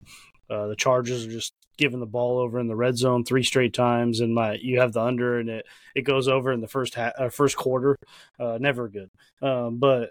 [0.50, 3.74] uh, the Chargers are just giving the ball over in the red zone three straight
[3.74, 6.94] times, and my you have the under, and it it goes over in the first
[6.94, 7.96] ha- uh, first quarter.
[8.38, 9.10] Uh, never good.
[9.40, 10.10] Um, but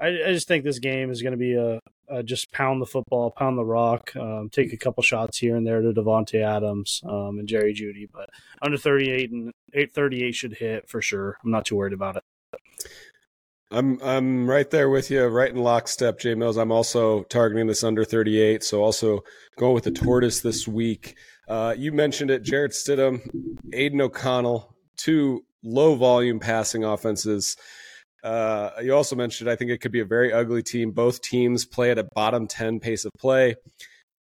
[0.00, 2.86] I, I, just think this game is going to be a, a, just pound the
[2.86, 7.02] football, pound the rock, um, take a couple shots here and there to Davante Adams
[7.04, 8.30] um, and Jerry Jeudy, but
[8.62, 11.36] under thirty eight and eight thirty eight should hit for sure.
[11.44, 12.22] I'm not too worried about it.
[13.70, 16.56] I'm I'm right there with you, right in lockstep, Jay Mills.
[16.56, 19.20] I'm also targeting this under 38, so also
[19.58, 21.16] going with the tortoise this week.
[21.48, 23.20] Uh, you mentioned it, Jarrett Stidham,
[23.74, 27.56] Aidan O'Connell, two low volume passing offenses.
[28.24, 30.92] Uh, you also mentioned I think it could be a very ugly team.
[30.92, 33.56] Both teams play at a bottom 10 pace of play.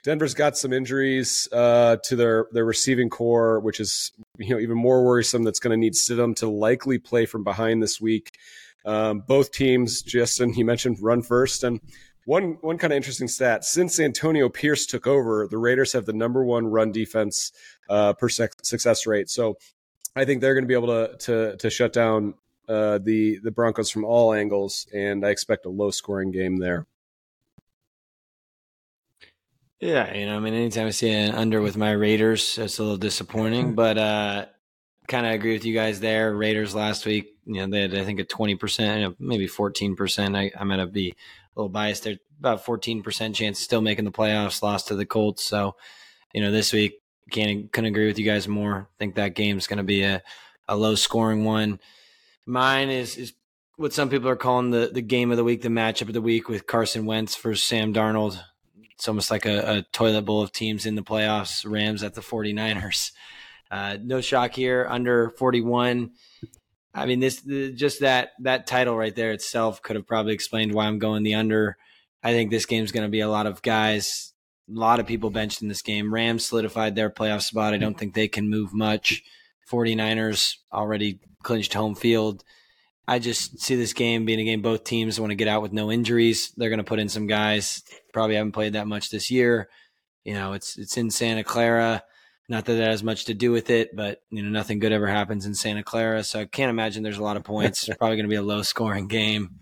[0.06, 4.78] Denver's got some injuries uh, to their their receiving corps, which is you know even
[4.78, 5.44] more worrisome.
[5.44, 8.38] That's going to need Stidham to likely play from behind this week.
[8.86, 11.64] Um, both teams, Justin, you mentioned run first.
[11.64, 11.80] And
[12.26, 16.14] one one kind of interesting stat: since Antonio Pierce took over, the Raiders have the
[16.14, 17.52] number one run defense
[17.90, 19.30] uh, per success rate.
[19.30, 19.58] So
[20.16, 22.36] I think they're going to be able to to, to shut down
[22.68, 26.88] uh, the the Broncos from all angles, and I expect a low scoring game there.
[29.80, 32.84] Yeah, you know, I mean, anytime I see an under with my Raiders, it's a
[32.84, 34.46] little disappointing, but uh,
[35.08, 36.34] kind of agree with you guys there.
[36.36, 40.36] Raiders last week, you know, they had I think a twenty percent, maybe fourteen percent.
[40.36, 42.18] I'm gonna be a little biased there.
[42.40, 44.62] About fourteen percent chance of still making the playoffs.
[44.62, 45.76] Lost to the Colts, so
[46.34, 48.90] you know this week can't couldn't agree with you guys more.
[49.00, 50.22] think that game's gonna be a
[50.68, 51.80] a low scoring one.
[52.46, 53.34] Mine is is
[53.76, 56.22] what some people are calling the the game of the week, the matchup of the
[56.22, 58.40] week with Carson Wentz versus Sam Darnold.
[58.92, 61.70] It's almost like a, a toilet bowl of teams in the playoffs.
[61.70, 63.12] Rams at the 49ers.
[63.74, 66.12] Uh, no shock here, under 41.
[66.94, 70.86] I mean, this just that that title right there itself could have probably explained why
[70.86, 71.76] I'm going the under.
[72.22, 74.34] I think this game's going to be a lot of guys,
[74.70, 76.14] a lot of people benched in this game.
[76.14, 77.74] Rams solidified their playoff spot.
[77.74, 79.24] I don't think they can move much.
[79.72, 82.44] 49ers already clinched home field.
[83.08, 85.74] I just see this game being a game both teams want to get out with
[85.74, 86.54] no injuries.
[86.56, 87.82] They're going to put in some guys
[88.14, 89.68] probably haven't played that much this year.
[90.24, 92.04] You know, it's it's in Santa Clara.
[92.54, 95.08] Not that that has much to do with it, but you know nothing good ever
[95.08, 97.88] happens in Santa Clara, so I can't imagine there's a lot of points.
[97.88, 99.56] It's probably going to be a low scoring game,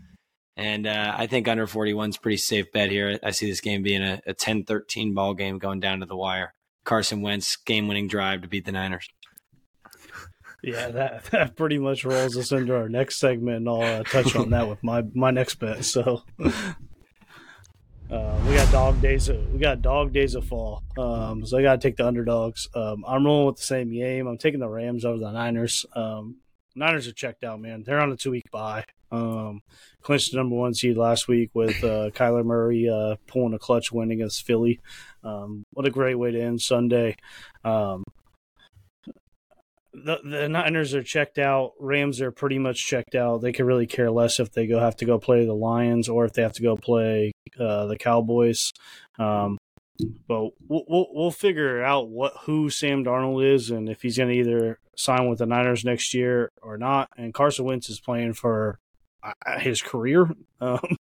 [0.57, 3.17] and uh, I think under 41 is pretty safe bet here.
[3.23, 6.53] I see this game being a, a 10-13 ball game going down to the wire.
[6.83, 9.07] Carson Wentz game winning drive to beat the Niners.
[10.61, 14.35] Yeah, that that pretty much rolls us into our next segment, and I'll uh, touch
[14.35, 15.85] on that with my my next bet.
[15.85, 16.23] So
[18.11, 19.29] uh, we got dog days.
[19.29, 20.83] Of, we got dog days of fall.
[20.97, 22.67] Um, so I got to take the underdogs.
[22.75, 24.27] Um, I'm rolling with the same game.
[24.27, 25.85] I'm taking the Rams over the Niners.
[25.95, 26.37] Um,
[26.75, 27.83] Niners are checked out, man.
[27.85, 28.83] They're on a two week bye.
[29.11, 29.61] Um,
[30.01, 33.91] clinched the number one seed last week with uh, Kyler Murray uh, pulling a clutch
[33.91, 34.79] win against Philly.
[35.23, 37.15] Um, what a great way to end Sunday.
[37.63, 38.03] Um,
[39.93, 41.73] the the Niners are checked out.
[41.79, 43.41] Rams are pretty much checked out.
[43.41, 46.25] They could really care less if they go have to go play the Lions or
[46.25, 48.71] if they have to go play uh, the Cowboys.
[49.19, 49.57] Um,
[50.27, 54.29] but we'll, we'll, we'll figure out what who Sam Darnold is and if he's going
[54.29, 57.09] to either sign with the Niners next year or not.
[57.17, 58.79] And Carson Wentz is playing for
[59.23, 60.29] uh, his career.
[60.63, 60.95] Um,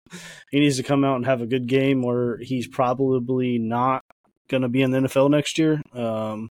[0.50, 4.02] he needs to come out and have a good game, or he's probably not
[4.48, 5.82] going to be in the NFL next year.
[5.92, 6.48] Um,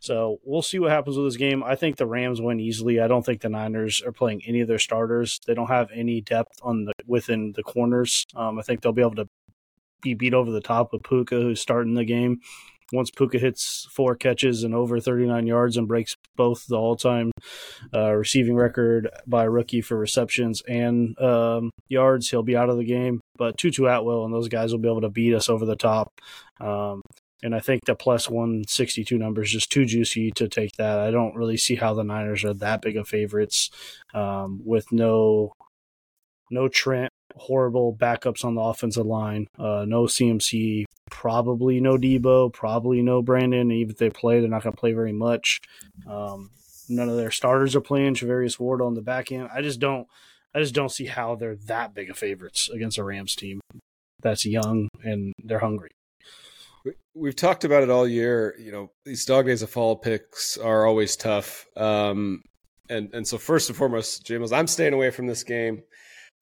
[0.00, 1.62] so we'll see what happens with this game.
[1.62, 3.00] I think the Rams win easily.
[3.00, 5.40] I don't think the Niners are playing any of their starters.
[5.46, 8.26] They don't have any depth on the within the corners.
[8.34, 9.28] Um, I think they'll be able to
[10.02, 12.40] be beat over the top with Puka, who's starting the game.
[12.92, 17.30] Once Puka hits four catches and over 39 yards and breaks both the all-time
[17.94, 22.84] uh, receiving record by rookie for receptions and um, yards, he'll be out of the
[22.84, 23.20] game.
[23.36, 26.12] But Tutu Atwell and those guys will be able to beat us over the top.
[26.58, 27.02] Um,
[27.42, 30.98] and I think the plus 162 number is just too juicy to take that.
[30.98, 33.70] I don't really see how the Niners are that big of favorites
[34.14, 35.52] um, with no
[36.50, 43.02] no Trent, horrible backups on the offensive line, uh, no CMC, probably no Deebo, probably
[43.02, 43.70] no Brandon.
[43.70, 45.60] Even if they play, they're not going to play very much.
[46.08, 46.50] Um,
[46.88, 48.14] none of their starters are playing.
[48.14, 49.48] Charvarius Ward on the back end.
[49.54, 50.08] I just don't.
[50.52, 53.60] I just don't see how they're that big of favorites against a Rams team
[54.20, 55.90] that's young and they're hungry.
[57.14, 58.54] We've talked about it all year.
[58.58, 61.66] You know, these dog days of fall picks are always tough.
[61.76, 62.42] Um,
[62.88, 65.82] and and so first and foremost, James, I'm staying away from this game.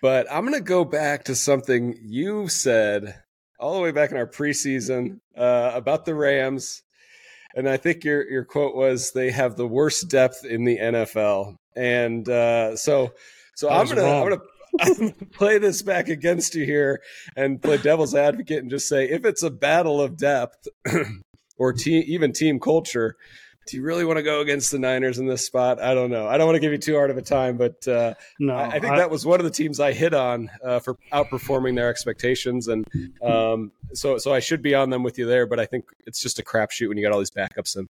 [0.00, 3.20] But I'm going to go back to something you said
[3.58, 6.82] all the way back in our preseason uh, about the Rams,
[7.54, 11.56] and I think your your quote was they have the worst depth in the NFL.
[11.74, 13.12] And uh, so
[13.56, 14.42] so I'm gonna I'm gonna
[15.32, 17.00] play this back against you here
[17.36, 20.68] and play devil's advocate and just say if it's a battle of depth
[21.58, 23.16] or team, even team culture,
[23.68, 25.80] do you really want to go against the Niners in this spot?
[25.80, 26.26] I don't know.
[26.26, 28.66] I don't want to give you too hard of a time, but uh, no, I,
[28.66, 31.76] I think I, that was one of the teams I hit on uh, for outperforming
[31.76, 32.86] their expectations, and
[33.22, 35.46] um, so so I should be on them with you there.
[35.46, 37.88] But I think it's just a crapshoot when you got all these backups in.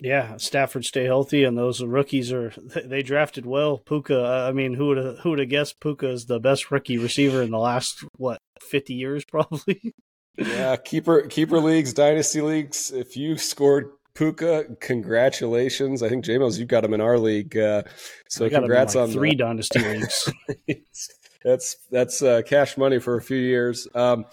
[0.00, 2.52] Yeah, Stafford stay healthy, and those rookies are
[2.84, 3.78] they drafted well.
[3.78, 6.96] Puka, I mean, who would have, who would have guessed Puka is the best rookie
[6.96, 9.94] receiver in the last what fifty years, probably.
[10.38, 12.90] yeah, keeper keeper leagues, dynasty leagues.
[12.90, 16.02] If you scored Puka, congratulations!
[16.02, 17.82] I think Jamos, you got him in our league, uh,
[18.28, 20.32] so congrats like on three dynasty leagues.
[21.44, 23.86] that's that's uh, cash money for a few years.
[23.94, 24.24] Um,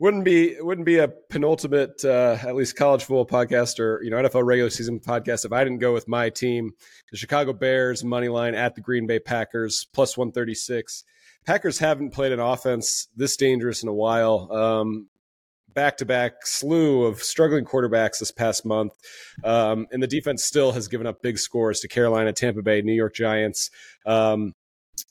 [0.00, 4.16] wouldn't be wouldn't be a penultimate uh, at least college football podcast or you know
[4.16, 6.72] NFL regular season podcast if I didn't go with my team,
[7.12, 11.04] the Chicago Bears money line at the Green Bay Packers plus one thirty six.
[11.46, 14.96] Packers haven't played an offense this dangerous in a while.
[15.72, 18.92] Back to back slew of struggling quarterbacks this past month.
[19.44, 22.92] Um, and the defense still has given up big scores to Carolina, Tampa Bay, New
[22.92, 23.70] York Giants.
[24.04, 24.54] Um,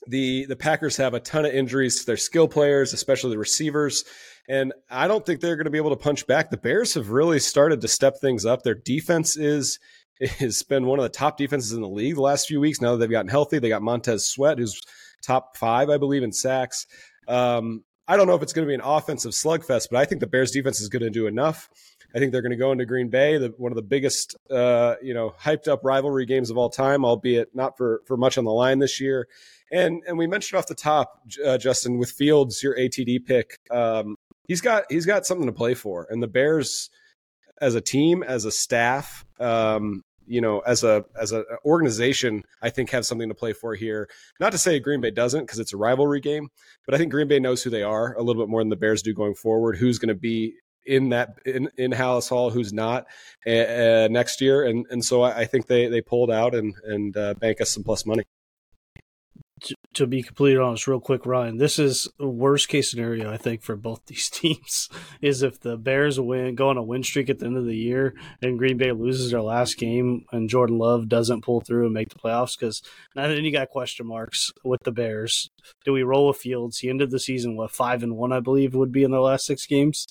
[0.06, 4.04] the the Packers have a ton of injuries to their skill players, especially the receivers.
[4.50, 6.50] And I don't think they're going to be able to punch back.
[6.50, 8.64] The Bears have really started to step things up.
[8.64, 9.78] Their defense is
[10.38, 12.80] has been one of the top defenses in the league the last few weeks.
[12.80, 14.82] Now that they've gotten healthy, they got Montez Sweat, who's
[15.22, 16.88] top five, I believe, in sacks.
[17.28, 20.20] Um, I don't know if it's going to be an offensive slugfest, but I think
[20.20, 21.70] the Bears defense is going to do enough.
[22.12, 24.96] I think they're going to go into Green Bay, the, one of the biggest, uh,
[25.00, 28.44] you know, hyped up rivalry games of all time, albeit not for for much on
[28.44, 29.28] the line this year.
[29.70, 33.60] And and we mentioned off the top, uh, Justin, with Fields, your ATD pick.
[33.70, 34.16] Um,
[34.50, 36.90] he's got he's got something to play for, and the Bears,
[37.60, 42.70] as a team, as a staff, um, you know, as a as an organization, I
[42.70, 44.08] think have something to play for here.
[44.40, 46.48] Not to say Green Bay doesn't, because it's a rivalry game,
[46.84, 48.76] but I think Green Bay knows who they are a little bit more than the
[48.76, 49.76] Bears do going forward.
[49.76, 53.06] Who's going to be in that in, in Halas Hall, who's not
[53.46, 57.16] uh, next year, and and so I, I, think they they pulled out and and
[57.16, 58.24] uh, bank us some plus money
[59.94, 63.76] to, be completely honest, real quick, Ryan, this is worst case scenario I think for
[63.76, 64.88] both these teams
[65.20, 67.76] is if the Bears win, go on a win streak at the end of the
[67.76, 71.94] year, and Green Bay loses their last game, and Jordan Love doesn't pull through and
[71.94, 72.58] make the playoffs.
[72.58, 72.82] Because
[73.14, 75.48] now then you got question marks with the Bears.
[75.84, 76.78] Do we roll with Fields?
[76.78, 79.46] He ended the season what five and one, I believe, would be in the last
[79.46, 80.06] six games.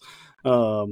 [0.45, 0.91] Um,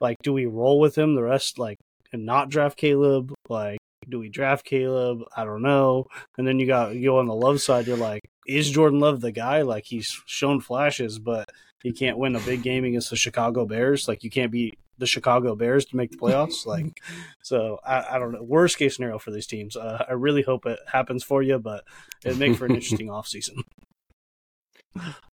[0.00, 1.58] like, do we roll with him the rest?
[1.58, 1.78] Like,
[2.12, 3.32] and not draft Caleb?
[3.48, 3.78] Like,
[4.08, 5.20] do we draft Caleb?
[5.36, 6.06] I don't know.
[6.36, 7.86] And then you got you go on the love side.
[7.86, 9.62] You're like, is Jordan Love the guy?
[9.62, 11.48] Like he's shown flashes, but
[11.82, 14.08] he can't win a big game against the Chicago Bears.
[14.08, 16.66] Like you can't beat the Chicago Bears to make the playoffs.
[16.66, 17.00] like,
[17.42, 18.42] so I, I, don't know.
[18.42, 19.76] Worst case scenario for these teams.
[19.76, 21.84] Uh, I really hope it happens for you, but
[22.24, 23.58] it'd make for an interesting offseason.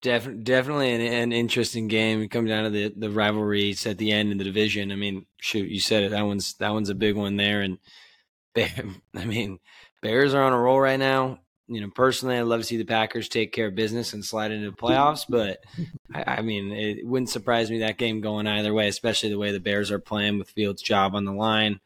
[0.02, 2.28] Def- definitely an, an, interesting game.
[2.28, 4.92] Coming down to the the rivalries at the end in the division.
[4.92, 6.10] I mean, shoot, you said it.
[6.10, 7.78] That one's that one's a big one there, and
[9.14, 9.58] I mean,
[10.02, 11.40] Bears are on a roll right now.
[11.66, 14.52] You know, personally, I'd love to see the Packers take care of business and slide
[14.52, 15.24] into the playoffs.
[15.26, 15.64] But
[16.12, 19.50] I, I mean, it wouldn't surprise me that game going either way, especially the way
[19.50, 21.80] the Bears are playing with Fields' job on the line.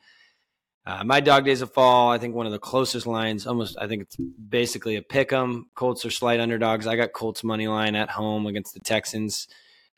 [0.84, 3.86] Uh, my dog days of fall, I think one of the closest lines, almost, I
[3.86, 5.66] think it's basically a pick 'em.
[5.74, 6.86] Colts are slight underdogs.
[6.86, 9.48] I got Colts money line at home against the Texans.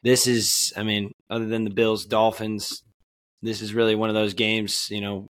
[0.02, 2.82] This is, I mean, other than the Bills, Dolphins,
[3.40, 5.28] this is really one of those games, you know,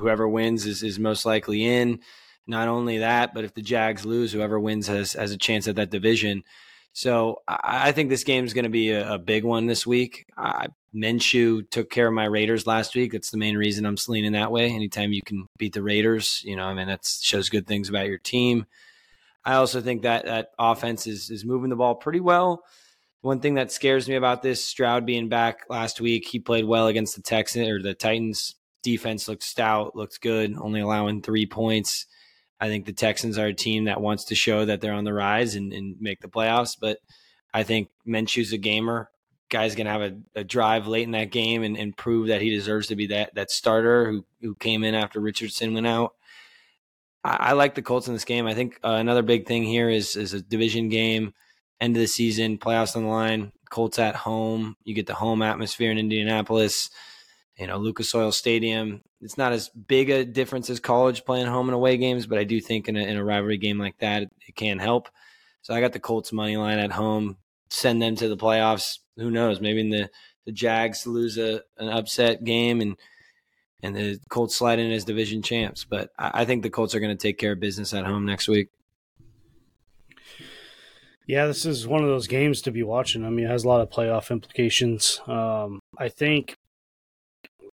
[0.00, 2.00] whoever wins is, is most likely in.
[2.46, 5.76] Not only that, but if the Jags lose, whoever wins has, has a chance at
[5.76, 6.42] that division.
[6.92, 9.86] So I, I think this game is going to be a, a, big one this
[9.86, 10.26] week.
[10.36, 13.12] I, Minshew took care of my Raiders last week.
[13.12, 14.70] That's the main reason I'm leaning that way.
[14.70, 18.08] Anytime you can beat the Raiders, you know, I mean, that shows good things about
[18.08, 18.66] your team.
[19.44, 22.64] I also think that that offense is is moving the ball pretty well.
[23.22, 26.88] One thing that scares me about this Stroud being back last week, he played well
[26.88, 28.54] against the Texans or the Titans.
[28.82, 32.06] Defense looks stout, looks good, only allowing three points.
[32.60, 35.14] I think the Texans are a team that wants to show that they're on the
[35.14, 36.76] rise and, and make the playoffs.
[36.78, 36.98] But
[37.54, 39.10] I think Minshew's a gamer.
[39.48, 42.50] Guy's gonna have a, a drive late in that game and, and, prove that he
[42.50, 46.14] deserves to be that that starter who who came in after Richardson went out.
[47.24, 48.46] I, I like the Colts in this game.
[48.46, 51.34] I think uh, another big thing here is is a division game,
[51.80, 53.50] end of the season, playoffs on the line.
[53.70, 54.76] Colts at home.
[54.84, 56.90] You get the home atmosphere in Indianapolis
[57.60, 59.02] you know, Lucas Oil Stadium.
[59.20, 62.44] It's not as big a difference as college playing home and away games, but I
[62.44, 65.10] do think in a, in a rivalry game like that, it, it can help.
[65.60, 67.36] So I got the Colts money line at home.
[67.68, 69.00] Send them to the playoffs.
[69.18, 69.60] Who knows?
[69.60, 70.08] Maybe in the
[70.46, 72.96] the Jags lose a an upset game and
[73.82, 75.84] and the Colts slide in as division champs.
[75.84, 78.24] But I, I think the Colts are going to take care of business at home
[78.24, 78.70] next week.
[81.26, 83.24] Yeah, this is one of those games to be watching.
[83.24, 85.20] I mean, it has a lot of playoff implications.
[85.26, 86.56] Um, I think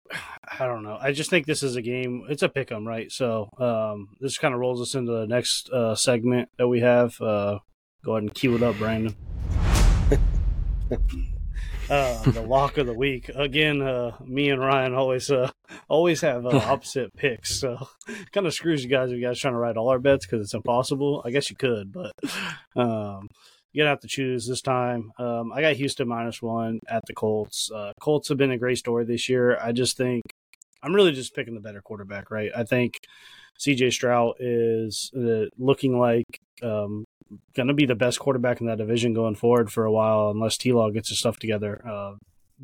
[0.60, 0.98] I don't know.
[1.00, 2.26] I just think this is a game.
[2.30, 3.12] It's a pick 'em, right?
[3.12, 7.20] So um, this kind of rolls us into the next uh, segment that we have.
[7.20, 7.60] Uh,
[8.04, 9.16] go ahead and cue it up, Brandon.
[11.90, 13.82] uh, the lock of the week again.
[13.82, 15.50] Uh, me and Ryan always uh,
[15.88, 17.88] always have uh, opposite picks, so
[18.32, 20.42] kind of screws you guys if you guys trying to write all our bets because
[20.42, 21.22] it's impossible.
[21.26, 22.14] I guess you could, but
[22.76, 23.30] um,
[23.76, 25.12] you're gonna have to choose this time.
[25.20, 27.70] Um, I got Houston minus one at the Colts.
[27.70, 29.60] Uh, Colts have been a great story this year.
[29.62, 30.24] I just think
[30.82, 32.52] I'm really just picking the better quarterback, right?
[32.56, 33.00] I think
[33.60, 37.04] CJ Stroud is uh, looking like um,
[37.54, 40.58] going to be the best quarterback in that division going forward for a while, unless
[40.58, 41.86] T Law gets his stuff together.
[41.86, 42.14] Uh,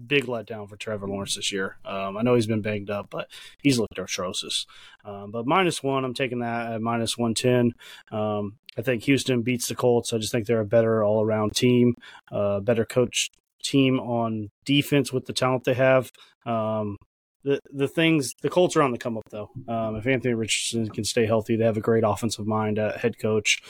[0.08, 1.78] big letdown for Trevor Lawrence this year.
[1.86, 3.28] Um, I know he's been banged up, but
[3.62, 4.66] he's looked atrocious.
[5.04, 7.74] Um, but minus one, I'm taking that at minus 110.
[8.18, 10.14] Um, I think Houston beats the Colts.
[10.14, 11.96] I just think they're a better all around team,
[12.32, 13.30] uh, better coach
[13.64, 16.12] team on defense with the talent they have.
[16.46, 16.98] Um,
[17.44, 19.50] the the things the Colts are on the come up though.
[19.68, 23.18] Um, if Anthony Richardson can stay healthy, they have a great offensive mind at head
[23.18, 23.62] coach.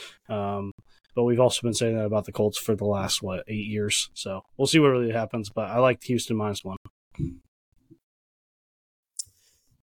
[1.15, 4.09] But we've also been saying that about the Colts for the last what eight years.
[4.13, 5.49] So we'll see what really happens.
[5.49, 6.77] But I like Houston minus one.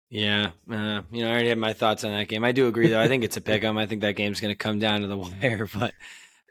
[0.10, 2.46] Yeah, uh, you know, I already had my thoughts on that game.
[2.46, 3.02] I do agree, though.
[3.02, 3.78] I think it's a pick 'em.
[3.78, 5.94] I think that game's going to come down to the wire, but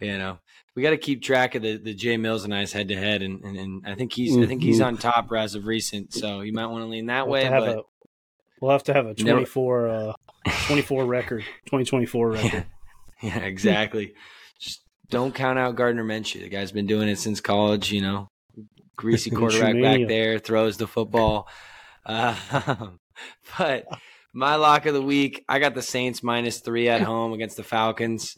[0.01, 0.39] you know,
[0.74, 3.22] we got to keep track of the the Jay Mills and I's head to head,
[3.22, 4.43] and and I think he's mm-hmm.
[4.43, 4.89] I think he's mm-hmm.
[4.89, 6.12] on top as of recent.
[6.12, 7.49] So you might want to lean that we'll way.
[7.49, 7.83] But a,
[8.61, 10.12] we'll have to have a 24, uh,
[10.66, 12.66] 24 record, twenty twenty four record.
[13.22, 14.12] yeah, exactly.
[15.09, 16.41] Don't count out Gardner Minshew.
[16.41, 17.93] The guy's been doing it since college.
[17.93, 18.29] You know,
[18.97, 21.49] greasy quarterback back there, throws the football.
[22.05, 22.37] Uh,
[23.59, 23.87] but
[24.33, 27.63] my lock of the week, I got the Saints minus three at home against the
[27.63, 28.37] Falcons.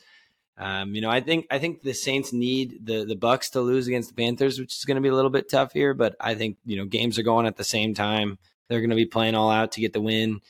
[0.56, 3.86] Um, you know, I think I think the Saints need the the Bucks to lose
[3.86, 5.94] against the Panthers, which is going to be a little bit tough here.
[5.94, 8.38] But I think you know games are going at the same time.
[8.68, 10.40] They're going to be playing all out to get the win.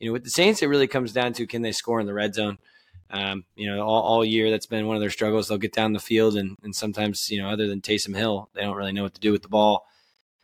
[0.00, 2.14] You know, with the Saints, it really comes down to can they score in the
[2.14, 2.58] red zone.
[3.10, 5.48] Um, you know, all, all, year that's been one of their struggles.
[5.48, 8.60] They'll get down the field, and, and sometimes, you know, other than Taysom Hill, they
[8.60, 9.86] don't really know what to do with the ball.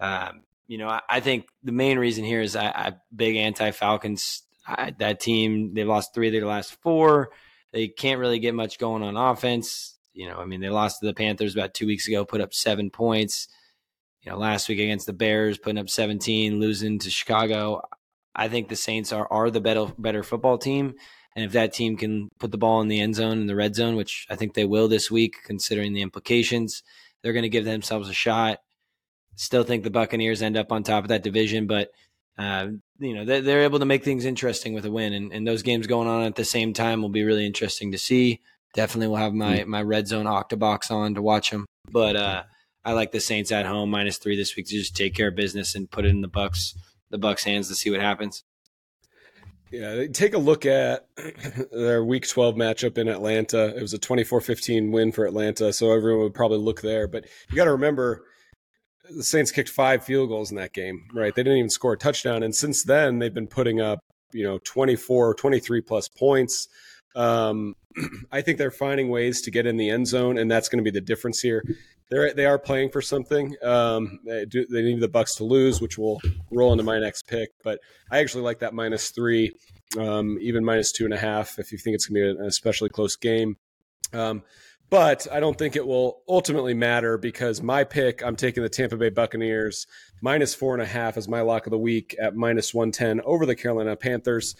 [0.00, 3.70] Um, you know, I, I, think the main reason here is I, I big anti
[3.70, 4.42] Falcons.
[4.98, 7.30] That team, they've lost three of their last four.
[7.70, 9.98] They can't really get much going on offense.
[10.14, 12.54] You know, I mean, they lost to the Panthers about two weeks ago, put up
[12.54, 13.48] seven points.
[14.22, 17.82] You know, last week against the Bears, putting up 17, losing to Chicago.
[18.34, 20.94] I think the Saints are are the better better football team.
[21.36, 23.74] And if that team can put the ball in the end zone in the red
[23.74, 26.82] zone, which I think they will this week, considering the implications,
[27.22, 28.60] they're going to give themselves a shot.
[29.34, 31.90] Still think the Buccaneers end up on top of that division, but
[32.38, 32.68] uh,
[32.98, 35.86] you know they're, able to make things interesting with a win, and, and, those games
[35.86, 38.40] going on at the same time will be really interesting to see.
[38.74, 41.64] Definitely, will have my my red zone octobox on to watch them.
[41.90, 42.42] But uh,
[42.84, 45.36] I like the Saints at home minus three this week to just take care of
[45.36, 46.74] business and put it in the Bucks
[47.10, 48.42] the Bucks hands to see what happens.
[49.74, 51.08] Yeah, take a look at
[51.72, 53.76] their Week 12 matchup in Atlanta.
[53.76, 57.08] It was a 24-15 win for Atlanta, so everyone would probably look there.
[57.08, 58.24] But you got to remember,
[59.10, 61.34] the Saints kicked five field goals in that game, right?
[61.34, 63.98] They didn't even score a touchdown, and since then they've been putting up,
[64.32, 66.68] you know, 24, 23 plus points.
[67.16, 67.74] Um,
[68.32, 70.90] I think they're finding ways to get in the end zone, and that's going to
[70.90, 71.64] be the difference here.
[72.10, 73.56] They're they are playing for something.
[73.62, 76.20] Um, they, do, they need the Bucks to lose, which will
[76.50, 77.50] roll into my next pick.
[77.62, 77.80] But
[78.10, 79.52] I actually like that minus three,
[79.98, 82.46] um, even minus two and a half if you think it's going to be an
[82.46, 83.56] especially close game.
[84.12, 84.42] Um,
[84.90, 88.96] but I don't think it will ultimately matter because my pick, I'm taking the Tampa
[88.96, 89.86] Bay Buccaneers
[90.20, 93.46] minus four and a half as my lock of the week at minus 110 over
[93.46, 94.54] the Carolina Panthers.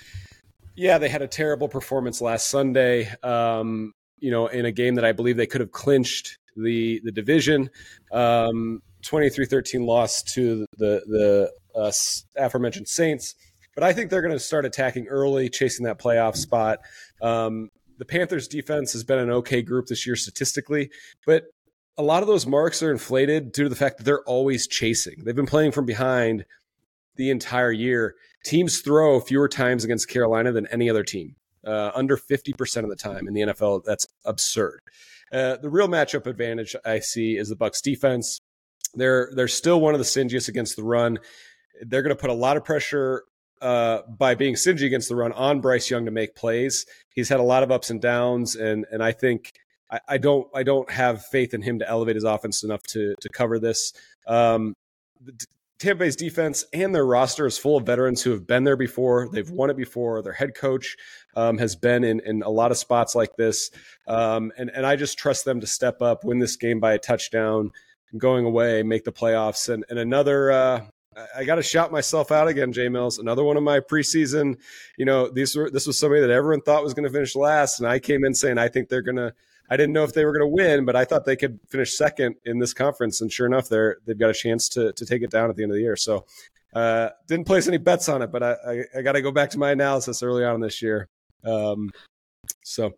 [0.77, 3.13] Yeah, they had a terrible performance last Sunday.
[3.23, 7.13] Um, you know, in a game that I believe they could have clinched the the
[7.13, 7.71] division.
[8.13, 11.93] Um, 23-13 loss to the the uh,
[12.37, 13.35] aforementioned Saints.
[13.75, 16.79] But I think they're going to start attacking early, chasing that playoff spot.
[17.21, 20.91] Um, the Panthers defense has been an okay group this year statistically,
[21.27, 21.45] but
[21.97, 25.23] a lot of those marks are inflated due to the fact that they're always chasing.
[25.25, 26.45] They've been playing from behind
[27.17, 28.15] the entire year.
[28.45, 31.37] Teams throw fewer times against Carolina than any other team,
[31.67, 33.85] uh, under 50% of the time in the NFL.
[33.85, 34.81] That's absurd.
[35.33, 38.41] Uh, the real matchup advantage I see is the Bucks defense.
[38.95, 41.19] They're they're still one of the singiest against the run.
[41.83, 43.25] They're going to put a lot of pressure
[43.61, 46.87] uh, by being stingy against the run on Bryce Young to make plays.
[47.15, 49.55] He's had a lot of ups and downs, and and I think
[49.91, 53.15] I, I don't I don't have faith in him to elevate his offense enough to
[53.21, 53.93] to cover this.
[54.27, 54.75] Um,
[55.85, 59.29] Tampa Bay's defense and their roster is full of veterans who have been there before.
[59.31, 60.23] They've won it before.
[60.23, 60.97] Their head coach
[61.37, 63.71] um, has been in, in a lot of spots like this.
[64.07, 66.99] Um, and, and I just trust them to step up, win this game by a
[66.99, 67.71] touchdown,
[68.17, 69.69] going away, make the playoffs.
[69.69, 70.87] And, and another, uh,
[71.37, 73.19] I got to shout myself out again, Jay Mills.
[73.19, 74.57] Another one of my preseason,
[74.97, 77.79] you know, these were, this was somebody that everyone thought was going to finish last.
[77.79, 79.35] And I came in saying, I think they're going to,
[79.71, 81.97] I didn't know if they were going to win, but I thought they could finish
[81.97, 83.21] second in this conference.
[83.21, 85.63] And sure enough, they're, they've got a chance to, to take it down at the
[85.63, 85.97] end of the year.
[85.97, 86.27] So,
[86.75, 89.51] uh, didn't place any bets on it, but I, I, I got to go back
[89.51, 91.09] to my analysis early on this year.
[91.45, 91.91] Um,
[92.63, 92.95] so,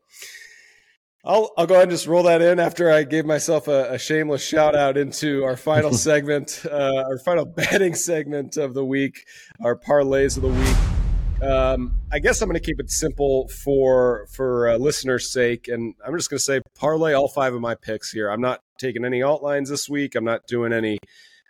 [1.27, 3.99] I'll I'll go ahead and just roll that in after I gave myself a, a
[3.99, 9.25] shameless shout out into our final segment, uh, our final betting segment of the week,
[9.61, 10.96] our parlays of the week.
[11.43, 15.95] Um, I guess I'm going to keep it simple for for uh, listeners' sake, and
[16.05, 18.31] I'm just going to say parlay all five of my picks here.
[18.31, 20.15] I'm not taking any alt lines this week.
[20.15, 20.99] I'm not doing any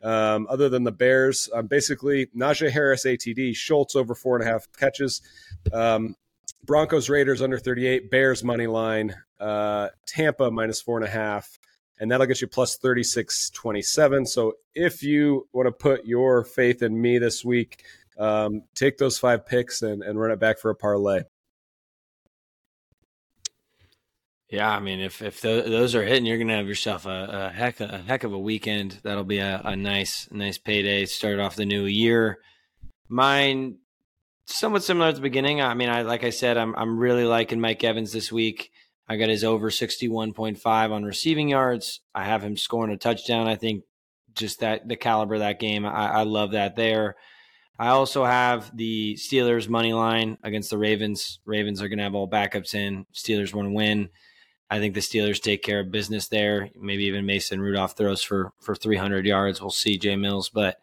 [0.03, 1.49] um, other than the Bears.
[1.55, 5.23] I'm basically Najee Harris ATD, Schultz over four and a half catches.
[5.73, 6.17] Um,
[6.65, 11.61] Broncos Raiders under 38, Bears money line, uh, Tampa minus four and a half,
[12.01, 14.27] and that'll get you plus 36 27.
[14.27, 17.85] So if you want to put your faith in me this week,
[18.19, 21.23] um, take those five picks and, and run it back for a parlay.
[24.49, 27.81] Yeah, I mean, if if those are hitting, you're gonna have yourself a, a heck
[27.81, 29.01] a heck of a weekend.
[29.03, 31.07] That'll be a, a nice nice payday.
[31.07, 32.39] Start off the new year.
[33.09, 33.79] Mine
[34.47, 35.61] somewhat similar at the beginning.
[35.61, 38.71] I mean, I like I said, I'm I'm really liking Mike Evans this week.
[39.09, 42.01] I got his over 61.5 on receiving yards.
[42.15, 43.47] I have him scoring a touchdown.
[43.47, 43.85] I think
[44.35, 47.17] just that the caliber of that game, I, I love that there.
[47.79, 51.41] I also have the Steelers money line against the Ravens.
[51.45, 53.07] Ravens are going to have all backups in.
[53.13, 54.09] Steelers want to win.
[54.71, 56.71] I think the Steelers take care of business there.
[56.75, 59.61] Maybe even Mason Rudolph throws for for 300 yards.
[59.61, 60.81] We'll see Jay Mills, but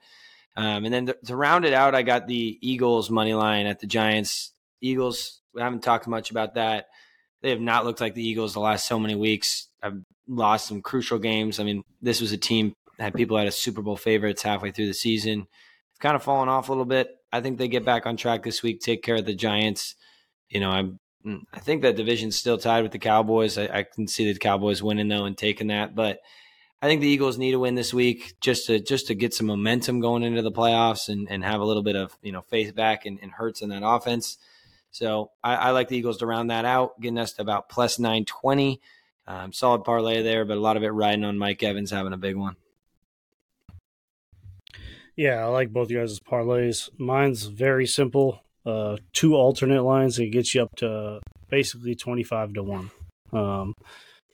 [0.56, 3.80] um, and then to, to, round it out, I got the Eagles money line at
[3.80, 4.54] the Giants.
[4.82, 6.88] Eagles, we haven't talked much about that.
[7.41, 9.68] They have not looked like the Eagles the last so many weeks.
[9.82, 11.60] I've lost some crucial games.
[11.60, 14.88] I mean, this was a team that people had a Super Bowl favorites halfway through
[14.88, 15.48] the season.
[16.00, 17.10] Kind of fallen off a little bit.
[17.32, 19.96] I think they get back on track this week, take care of the Giants.
[20.50, 21.00] You know, I'm
[21.54, 23.58] I think that division's still tied with the Cowboys.
[23.58, 26.20] I, I can see the Cowboys winning though and taking that, but
[26.82, 29.48] I think the Eagles need a win this week just to just to get some
[29.48, 32.76] momentum going into the playoffs and, and have a little bit of you know faith
[32.76, 34.38] back and, and Hurts in that offense.
[34.91, 38.00] So I, I, like the Eagles to round that out, getting us to about plus
[38.00, 38.82] nine twenty.
[39.26, 42.18] Um, solid parlay there, but a lot of it riding on Mike Evans having a
[42.18, 42.58] big one.
[45.16, 46.89] Yeah, I like both you guys' parlays.
[46.97, 48.41] Mine's very simple.
[48.66, 52.91] Uh, two alternate lines and it gets you up to basically twenty five to one.
[53.32, 53.74] Um,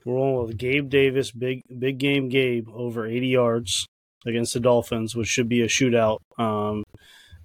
[0.04, 3.86] we're rolling with Gabe Davis, big big game Gabe, over 80 yards
[4.26, 6.18] against the Dolphins, which should be a shootout.
[6.38, 6.84] Um,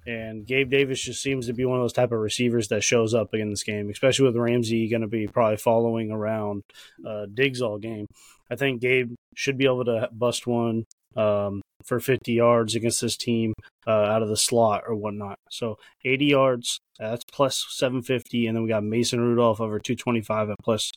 [0.07, 3.13] and Gabe Davis just seems to be one of those type of receivers that shows
[3.13, 6.61] up in this game, especially with Ramsey going to be probably following around
[7.05, 8.05] uh, Diggs all game.
[8.49, 10.85] I think Gabe should be able to bust one.
[11.15, 13.53] Um, for 50 yards against this team
[13.87, 15.37] uh, out of the slot or whatnot.
[15.49, 18.47] So 80 yards, that's plus 750.
[18.47, 20.91] And then we got Mason Rudolph over 225 at plus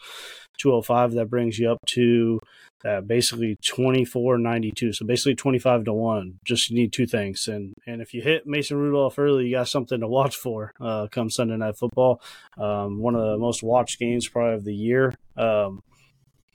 [0.58, 1.12] 205.
[1.12, 2.40] That brings you up to
[2.84, 4.94] uh, basically 24.92.
[4.94, 6.38] So basically 25 to 1.
[6.44, 7.48] Just need two things.
[7.48, 11.08] And and if you hit Mason Rudolph early, you got something to watch for uh,
[11.10, 12.22] come Sunday Night Football.
[12.56, 15.14] Um, one of the most watched games probably of the year.
[15.36, 15.82] Um,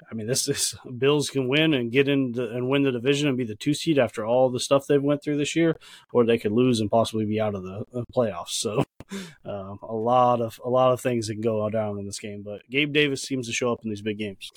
[0.10, 3.28] I mean, this is Bills can win and get in the, and win the division
[3.28, 5.78] and be the two seed after all the stuff they've went through this year,
[6.12, 7.86] or they could lose and possibly be out of the
[8.16, 8.52] playoffs.
[8.52, 8.84] So,
[9.46, 12.44] um, a lot of a lot of things that can go down in this game.
[12.44, 14.52] But Gabe Davis seems to show up in these big games.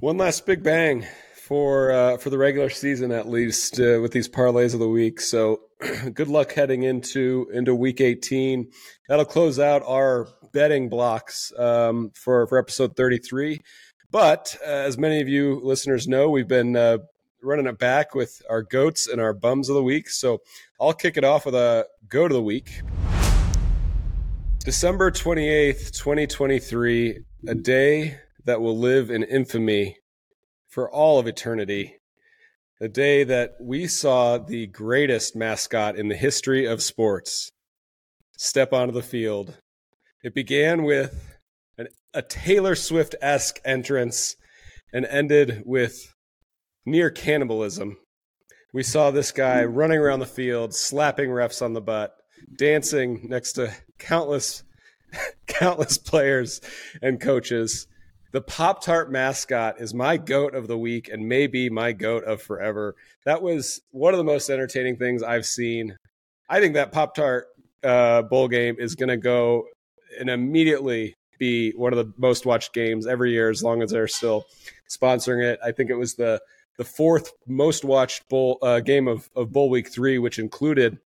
[0.00, 1.06] One last big bang
[1.42, 5.20] for uh, for the regular season, at least uh, with these parlays of the week.
[5.20, 5.60] So,
[6.14, 8.70] good luck heading into into week 18.
[9.08, 13.60] That'll close out our betting blocks um, for for episode 33.
[14.12, 16.98] But uh, as many of you listeners know, we've been uh,
[17.42, 20.10] running it back with our goats and our bums of the week.
[20.10, 20.42] So
[20.78, 22.82] I'll kick it off with a goat of the week.
[24.58, 29.96] December 28th, 2023, a day that will live in infamy
[30.68, 31.94] for all of eternity.
[32.82, 37.50] A day that we saw the greatest mascot in the history of sports
[38.36, 39.56] step onto the field.
[40.22, 41.31] It began with
[42.14, 44.36] a Taylor Swift esque entrance
[44.92, 46.14] and ended with
[46.84, 47.96] near cannibalism.
[48.74, 52.14] We saw this guy running around the field, slapping refs on the butt,
[52.58, 54.62] dancing next to countless,
[55.46, 56.60] countless players
[57.00, 57.86] and coaches.
[58.32, 62.40] The Pop Tart mascot is my goat of the week and maybe my goat of
[62.40, 62.94] forever.
[63.26, 65.96] That was one of the most entertaining things I've seen.
[66.48, 67.46] I think that Pop Tart
[67.82, 69.64] uh, bowl game is going to go
[70.18, 74.06] and immediately be one of the most watched games every year as long as they're
[74.06, 74.46] still
[74.88, 75.58] sponsoring it.
[75.64, 76.40] I think it was the
[76.78, 80.98] the fourth most watched bowl uh, game of, of bowl week three, which included,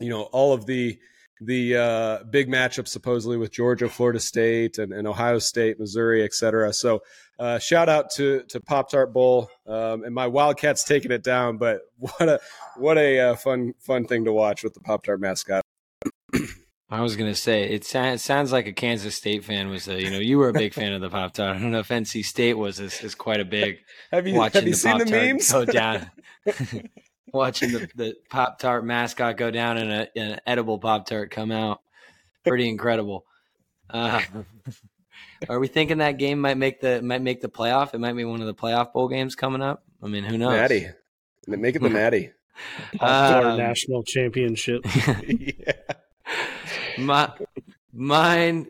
[0.00, 0.98] you know, all of the
[1.40, 6.32] the uh, big matchups supposedly with Georgia, Florida State, and, and Ohio State, Missouri, et
[6.32, 6.72] cetera.
[6.72, 7.02] So,
[7.38, 11.58] uh, shout out to to Pop Tart Bowl um, and my Wildcats taking it down.
[11.58, 12.40] But what a
[12.76, 15.65] what a uh, fun fun thing to watch with the Pop Tart mascot.
[16.88, 20.08] I was gonna say it, it, sounds like a Kansas State fan was a you
[20.08, 21.56] know you were a big fan of the Pop Tart.
[21.56, 23.78] I don't know if NC State was is, is quite a big.
[24.12, 25.52] have you watching have you the seen Pop-Tart the memes?
[25.52, 26.10] Go down,
[27.32, 31.50] watching the, the Pop Tart mascot go down and, a, an edible Pop Tart come
[31.50, 31.80] out.
[32.44, 33.24] Pretty incredible.
[33.90, 34.20] Uh,
[35.48, 37.94] are we thinking that game might make the might make the playoff?
[37.94, 39.82] It might be one of the playoff bowl games coming up.
[40.00, 40.52] I mean, who knows?
[40.52, 40.86] Natty,
[41.48, 42.30] make it the Natty.
[43.00, 44.86] Um, national championship.
[45.26, 45.72] yeah
[46.98, 47.32] my
[47.92, 48.68] mine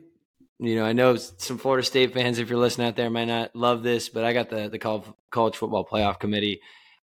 [0.58, 3.54] you know, I know some Florida State fans, if you're listening out there, might not
[3.54, 6.60] love this, but I got the the college football playoff committee.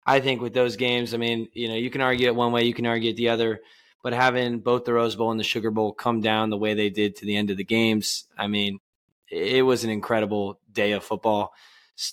[0.07, 2.65] I think with those games, I mean, you know, you can argue it one way,
[2.65, 3.61] you can argue it the other,
[4.03, 6.91] but having both the Rose Bowl and the Sugar Bowl come down the way they
[6.91, 8.81] did to the end of the games, I mean,
[9.31, 11.53] it was an incredible day of football.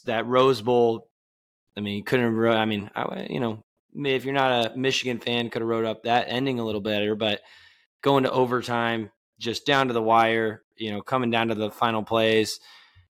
[0.06, 1.08] That Rose Bowl,
[1.76, 2.38] I mean, couldn't.
[2.48, 3.64] I mean, I, you know,
[3.96, 7.16] if you're not a Michigan fan, could have wrote up that ending a little better,
[7.16, 7.42] but
[8.02, 12.04] going to overtime, just down to the wire, you know, coming down to the final
[12.04, 12.60] plays.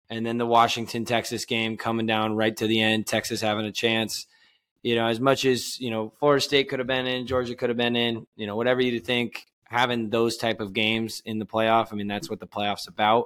[0.09, 3.71] And then the Washington Texas game coming down right to the end, Texas having a
[3.71, 4.25] chance.
[4.81, 7.69] You know, as much as, you know, Florida State could have been in, Georgia could
[7.69, 11.45] have been in, you know, whatever you think, having those type of games in the
[11.45, 13.25] playoff, I mean, that's what the playoff's about.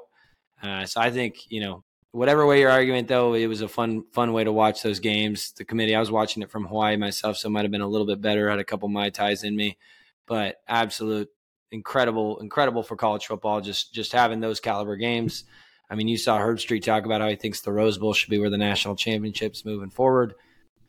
[0.64, 4.04] Uh, so I think, you know, whatever way your argument though, it was a fun,
[4.12, 5.52] fun way to watch those games.
[5.52, 7.88] The committee, I was watching it from Hawaii myself, so it might have been a
[7.88, 9.78] little bit better, had a couple Mai Tais in me,
[10.26, 11.30] but absolute
[11.72, 13.62] incredible, incredible for college football.
[13.62, 15.44] Just just having those caliber games.
[15.90, 18.40] I mean, you saw Herbstreit talk about how he thinks the Rose Bowl should be
[18.40, 20.36] where the national championships moving forward.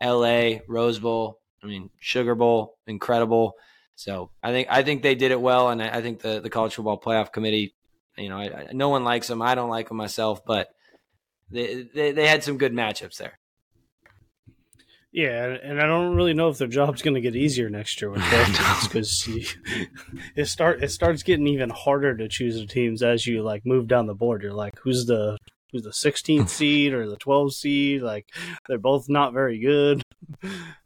[0.00, 0.62] L.A.
[0.68, 1.40] Rose Bowl.
[1.62, 3.54] I mean, Sugar Bowl, incredible.
[3.94, 6.50] So I think I think they did it well, and I, I think the the
[6.50, 7.74] college football playoff committee.
[8.16, 9.40] You know, I, I, no one likes them.
[9.40, 10.68] I don't like them myself, but
[11.50, 13.38] they, they they had some good matchups there.
[15.12, 18.10] Yeah, and I don't really know if their job's going to get easier next year
[18.10, 19.28] with both because
[20.34, 23.88] it start it starts getting even harder to choose the teams as you like move
[23.88, 24.42] down the board.
[24.42, 25.36] You're like, who's the
[25.70, 28.00] who's the 16th seed or the 12th seed?
[28.00, 28.26] Like,
[28.66, 30.02] they're both not very good,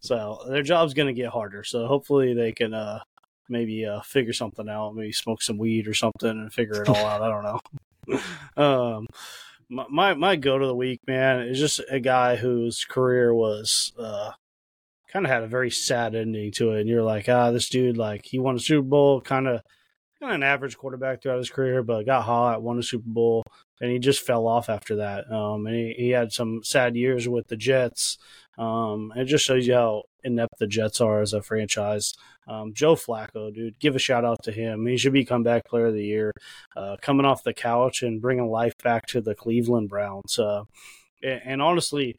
[0.01, 1.63] so their job's going to get harder.
[1.63, 3.01] So hopefully they can uh,
[3.49, 6.97] maybe uh, figure something out, maybe smoke some weed or something and figure it all
[6.97, 7.23] out.
[7.23, 8.21] I don't know.
[8.97, 9.07] um,
[9.69, 14.33] my my go to the week, man, is just a guy whose career was uh,
[15.13, 17.97] kind of had a very sad ending to it, and you're like, ah, this dude,
[17.97, 19.63] like, he won a Super Bowl, kind of
[20.21, 23.43] kind of an average quarterback throughout his career, but got hot, won a Super Bowl,
[23.81, 25.31] and he just fell off after that.
[25.31, 28.19] Um, and he, he, had some sad years with the Jets.
[28.59, 32.13] Um, it just shows you how inept the Jets are as a franchise.
[32.47, 34.87] Um, Joe Flacco, dude, give a shout out to him.
[34.87, 36.33] He should be comeback player of the year,
[36.77, 40.39] uh, coming off the couch and bringing life back to the Cleveland Browns.
[40.39, 40.65] Uh,
[41.23, 42.17] and, honestly,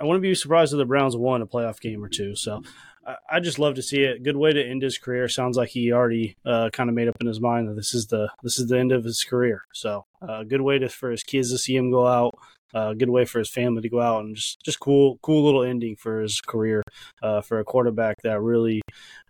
[0.00, 2.36] I wouldn't be surprised if the Browns won a playoff game or two.
[2.36, 2.62] So
[3.30, 4.22] I just love to see it.
[4.22, 5.28] Good way to end his career.
[5.28, 8.06] Sounds like he already uh, kind of made up in his mind that this is
[8.08, 9.62] the this is the end of his career.
[9.72, 12.38] So, uh, good way to for his kids to see him go out.
[12.74, 15.62] Uh, good way for his family to go out, and just just cool cool little
[15.62, 16.82] ending for his career
[17.22, 18.80] uh, for a quarterback that really.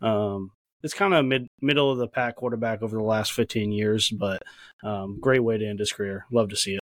[0.01, 4.11] Um, it's kind of mid middle of the pack quarterback over the last 15 years,
[4.11, 4.41] but
[4.85, 6.25] um, great way to end his career.
[6.31, 6.81] Love to see it.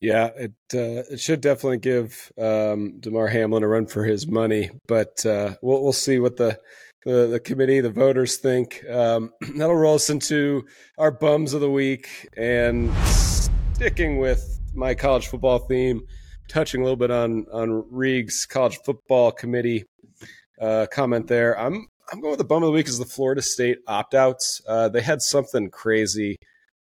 [0.00, 4.70] Yeah, it uh, it should definitely give um, Damar Hamlin a run for his money,
[4.86, 6.58] but uh, we'll we'll see what the
[7.04, 8.84] the, the committee, the voters think.
[8.90, 10.66] Um, that'll roll us into
[10.98, 12.94] our bums of the week, and
[13.74, 16.02] sticking with my college football theme,
[16.48, 19.84] touching a little bit on on Reeg's college football committee
[20.60, 21.58] uh, comment there.
[21.58, 24.60] I'm I'm going with the bum of the week is the Florida State opt outs.
[24.68, 26.36] Uh, they had something crazy.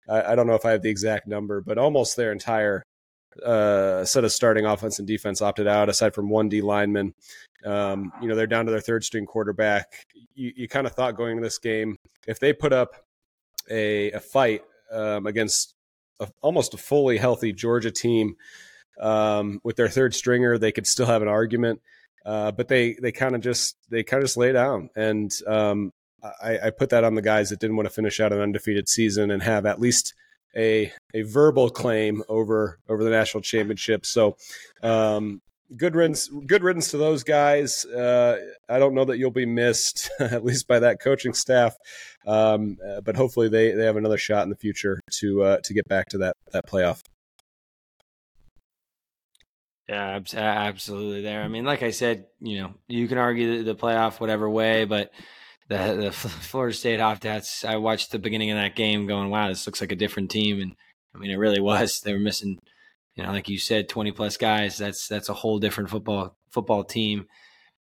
[0.09, 2.83] I, I don't know if I have the exact number, but almost their entire
[3.45, 7.15] uh, set of starting offense and defense opted out, aside from one D lineman.
[7.65, 10.05] Um, you know, they're down to their third string quarterback.
[10.35, 12.91] You, you kind of thought going into this game, if they put up
[13.71, 15.75] a, a fight um, against
[16.21, 18.37] a, almost a fully healthy Georgia team
[19.01, 21.81] um, with their third stringer, they could still have an argument.
[22.25, 25.93] Uh, but they they kind of just they kind of just lay down, and um,
[26.23, 28.89] I, I put that on the guys that didn't want to finish out an undefeated
[28.89, 30.15] season and have at least
[30.57, 34.07] a a verbal claim over over the national championship.
[34.07, 34.37] So,
[34.83, 35.41] um,
[35.77, 37.85] good riddance, good riddance to those guys.
[37.85, 41.77] Uh, I don't know that you'll be missed, at least by that coaching staff,
[42.27, 45.75] um, uh, but hopefully they they have another shot in the future to uh, to
[45.75, 47.03] get back to that that playoff.
[49.89, 51.23] Yeah, absolutely.
[51.23, 51.43] There.
[51.43, 55.11] I mean, like I said, you know, you can argue the playoff whatever way, but
[55.69, 57.65] the the Florida State Hoftats.
[57.65, 60.61] I watched the beginning of that game, going, "Wow, this looks like a different team."
[60.61, 60.77] And
[61.15, 62.01] I mean, it really was.
[62.01, 62.59] They were missing,
[63.15, 64.79] you know, like you said, twenty plus guys.
[64.79, 67.27] That's that's a whole different football football team.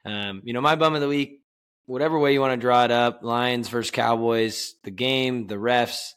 [0.05, 1.41] Um, you know, my bum of the week,
[1.85, 6.13] whatever way you want to draw it up, Lions versus Cowboys, the game, the refs.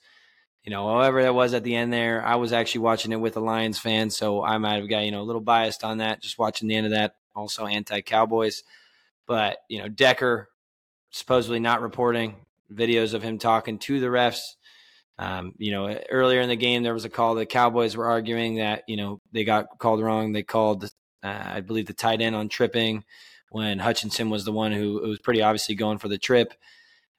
[0.62, 3.38] You know, however that was at the end there, I was actually watching it with
[3.38, 6.20] a Lions fan, so I might have got you know a little biased on that.
[6.20, 8.64] Just watching the end of that, also anti Cowboys.
[9.26, 10.48] But you know, Decker
[11.10, 12.36] supposedly not reporting
[12.72, 14.56] videos of him talking to the refs.
[15.18, 17.34] Um, you know, earlier in the game, there was a call.
[17.34, 20.32] The Cowboys were arguing that you know they got called wrong.
[20.32, 20.84] They called,
[21.22, 23.04] uh, I believe, the tight end on tripping
[23.50, 26.54] when Hutchinson was the one who was pretty obviously going for the trip.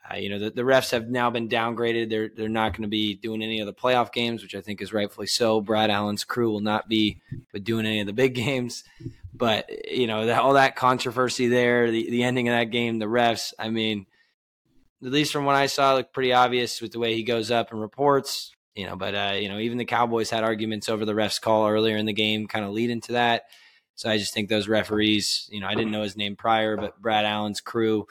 [0.10, 2.10] Uh, you know, the, the, refs have now been downgraded.
[2.10, 4.82] They're they're not going to be doing any of the playoff games, which I think
[4.82, 5.62] is rightfully so.
[5.62, 7.22] Brad Allen's crew will not be
[7.62, 8.84] doing any of the big games.
[9.34, 13.06] But you know, the, all that controversy there, the, the ending of that game, the
[13.06, 13.54] refs.
[13.60, 14.06] I mean,
[15.04, 17.52] at least from what I saw, it looked pretty obvious with the way he goes
[17.52, 18.52] up and reports.
[18.76, 21.68] You know, but uh, you know, even the Cowboys had arguments over the refs call
[21.68, 23.44] earlier in the game, kind of leading to that.
[23.96, 27.02] So I just think those referees, you know, I didn't know his name prior, but
[27.02, 28.08] Brad Allen's crew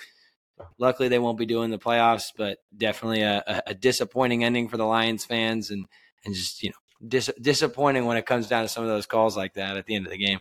[0.79, 4.85] Luckily, they won't be doing the playoffs, but definitely a, a disappointing ending for the
[4.85, 5.87] Lions fans, and
[6.25, 9.37] and just you know dis- disappointing when it comes down to some of those calls
[9.37, 10.41] like that at the end of the game.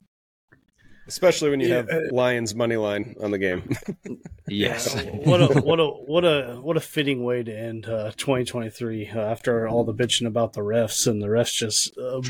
[1.08, 1.76] Especially when you yeah.
[1.76, 3.70] have Lions money line on the game.
[4.48, 4.94] yes.
[5.24, 9.20] What a what a what a what a fitting way to end uh, 2023 uh,
[9.20, 12.22] after all the bitching about the refs and the refs just uh,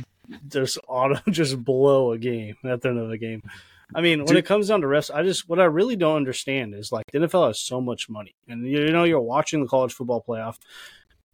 [0.47, 3.41] just auto just blow a game at the end of the game.
[3.95, 4.37] I mean, when Dude.
[4.37, 7.19] it comes down to refs, I just what I really don't understand is like the
[7.19, 10.57] NFL has so much money, and you know you're watching the college football playoff,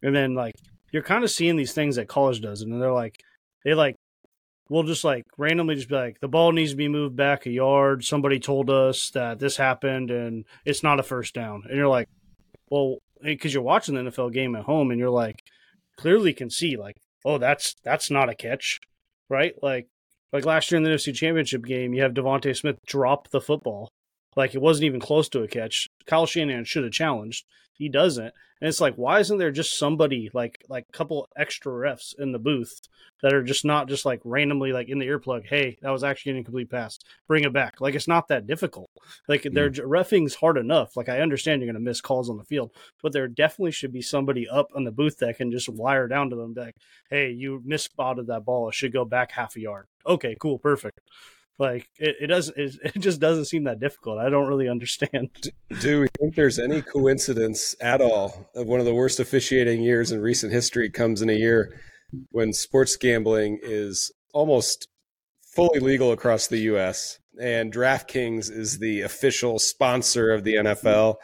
[0.02, 0.54] and then like
[0.92, 3.22] you're kind of seeing these things that college does, and they're like
[3.66, 3.96] they like
[4.70, 7.52] we'll just like randomly just be like the ball needs to be moved back a
[7.52, 8.04] yard.
[8.04, 12.10] Somebody told us that this happened, and it's not a first down, and you're like,
[12.70, 15.44] well, because you're watching the NFL game at home, and you're like
[15.98, 18.80] clearly can see like, oh, that's that's not a catch,
[19.30, 19.54] right?
[19.62, 19.88] Like
[20.32, 23.92] like last year in the NFC Championship game, you have DeVonta Smith drop the football.
[24.36, 25.90] Like it wasn't even close to a catch.
[26.06, 27.46] Kyle Shanahan should have challenged.
[27.74, 28.34] He doesn't.
[28.64, 32.32] And it's like, why isn't there just somebody like like a couple extra refs in
[32.32, 32.80] the booth
[33.22, 35.46] that are just not just like randomly like in the earplug?
[35.46, 36.98] Hey, that was actually an incomplete pass.
[37.28, 37.82] Bring it back.
[37.82, 38.90] Like it's not that difficult.
[39.28, 39.54] Like mm.
[39.54, 40.96] they're refing's hard enough.
[40.96, 42.72] Like I understand you're going to miss calls on the field,
[43.02, 46.30] but there definitely should be somebody up on the booth that can just wire down
[46.30, 46.76] to them like,
[47.10, 48.70] hey, you misspotted that ball.
[48.70, 49.88] It should go back half a yard.
[50.08, 51.02] Okay, cool, perfect.
[51.60, 52.50] Like it, it does.
[52.56, 54.20] It, it just doesn't seem that difficult.
[54.20, 55.30] I don't really understand.
[55.82, 60.12] Do we think there's any coincidence at all of one of the worst officiating years
[60.12, 61.80] in recent history comes in a year
[62.32, 64.88] when sports gambling is almost
[65.56, 71.16] fully legal across the U.S and DraftKings is the official sponsor of the NFL.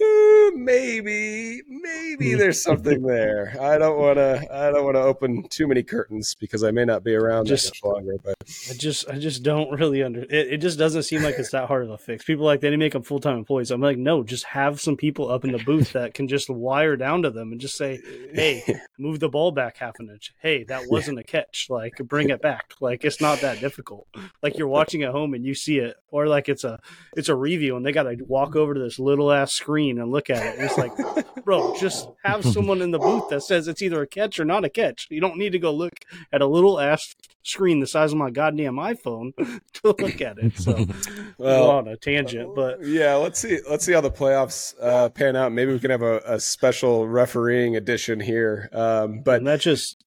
[0.00, 3.54] Uh, maybe, maybe there's something there.
[3.60, 4.46] I don't want to.
[4.50, 7.72] I don't want to open too many curtains because I may not be around just
[7.72, 8.16] much longer.
[8.22, 8.36] But
[8.70, 10.22] I just, I just don't really under.
[10.22, 12.24] It, it just doesn't seem like it's that hard of a fix.
[12.24, 13.70] People like they didn't make them full time employees.
[13.70, 16.96] I'm like, no, just have some people up in the booth that can just wire
[16.96, 18.00] down to them and just say,
[18.32, 20.32] hey, move the ball back half an inch.
[20.40, 21.66] Hey, that wasn't a catch.
[21.68, 22.74] Like, bring it back.
[22.80, 24.06] Like, it's not that difficult.
[24.42, 26.78] Like you're watching at home and you see it, or like it's a
[27.16, 30.10] it's a review and they got to walk over to this little ass screen and
[30.10, 30.58] look at it.
[30.58, 30.92] And it's like,
[31.44, 34.64] bro, just have someone in the booth that says it's either a catch or not
[34.64, 35.08] a catch.
[35.10, 35.94] You don't need to go look
[36.32, 39.32] at a little ass screen the size of my goddamn iPhone
[39.74, 40.56] to look at it.
[40.56, 40.86] So,
[41.38, 43.58] well, on a tangent, but yeah, let's see.
[43.68, 45.52] Let's see how the playoffs uh, pan out.
[45.52, 48.68] Maybe we can have a, a special refereeing edition here.
[48.72, 50.02] Um, but and that just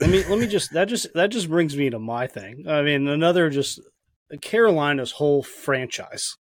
[0.00, 2.64] let me let me just that just that just brings me to my thing.
[2.68, 3.80] I mean, another just
[4.40, 6.36] Carolina's whole franchise.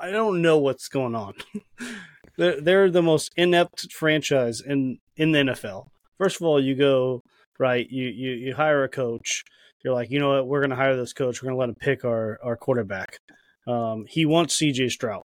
[0.00, 1.34] I don't know what's going on.
[2.36, 5.88] they're, they're the most inept franchise in in the NFL.
[6.18, 7.22] First of all, you go
[7.58, 9.44] right, you you you hire a coach.
[9.84, 10.46] You're like, you know what?
[10.46, 11.42] We're going to hire this coach.
[11.42, 13.18] We're going to let him pick our our quarterback.
[13.66, 14.88] Um, he wants C.J.
[14.88, 15.22] Stroud.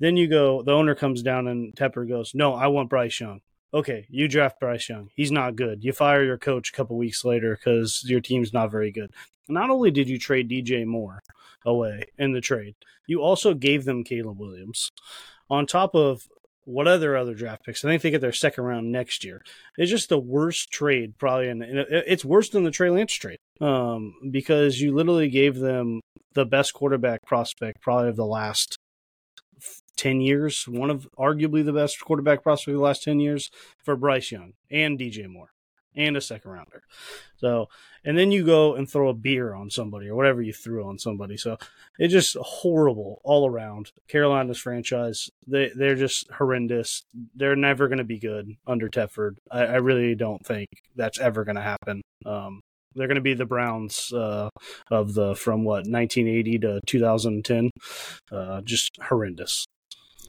[0.00, 0.62] Then you go.
[0.62, 3.40] The owner comes down and Tepper goes, "No, I want Bryce Young."
[3.72, 5.10] Okay, you draft Bryce Young.
[5.14, 5.84] He's not good.
[5.84, 9.12] You fire your coach a couple weeks later because your team's not very good.
[9.50, 11.22] Not only did you trade DJ Moore
[11.64, 12.74] away in the trade,
[13.06, 14.90] you also gave them Caleb Williams
[15.48, 16.28] on top of
[16.64, 17.84] what other other draft picks.
[17.84, 19.42] I think they get their second round next year.
[19.76, 24.14] It's just the worst trade, probably, and it's worse than the Trey Lance trade um,
[24.30, 26.00] because you literally gave them
[26.34, 28.78] the best quarterback prospect probably of the last
[29.96, 33.50] 10 years, one of arguably the best quarterback prospect of the last 10 years
[33.84, 35.50] for Bryce Young and DJ Moore
[35.96, 36.82] and a second rounder.
[37.36, 37.68] So,
[38.04, 40.98] and then you go and throw a beer on somebody or whatever you threw on
[40.98, 41.36] somebody.
[41.36, 41.58] So
[41.98, 43.92] it's just horrible all around.
[44.08, 47.04] Carolina's franchise, they, they're just horrendous.
[47.34, 49.36] They're never going to be good under Tedford.
[49.50, 52.02] I, I, really don't think that's ever going to happen.
[52.24, 52.60] Um,
[52.94, 54.48] they're going to be the Browns uh,
[54.90, 57.70] of the from what 1980 to 2010.
[58.32, 59.64] Uh, just horrendous.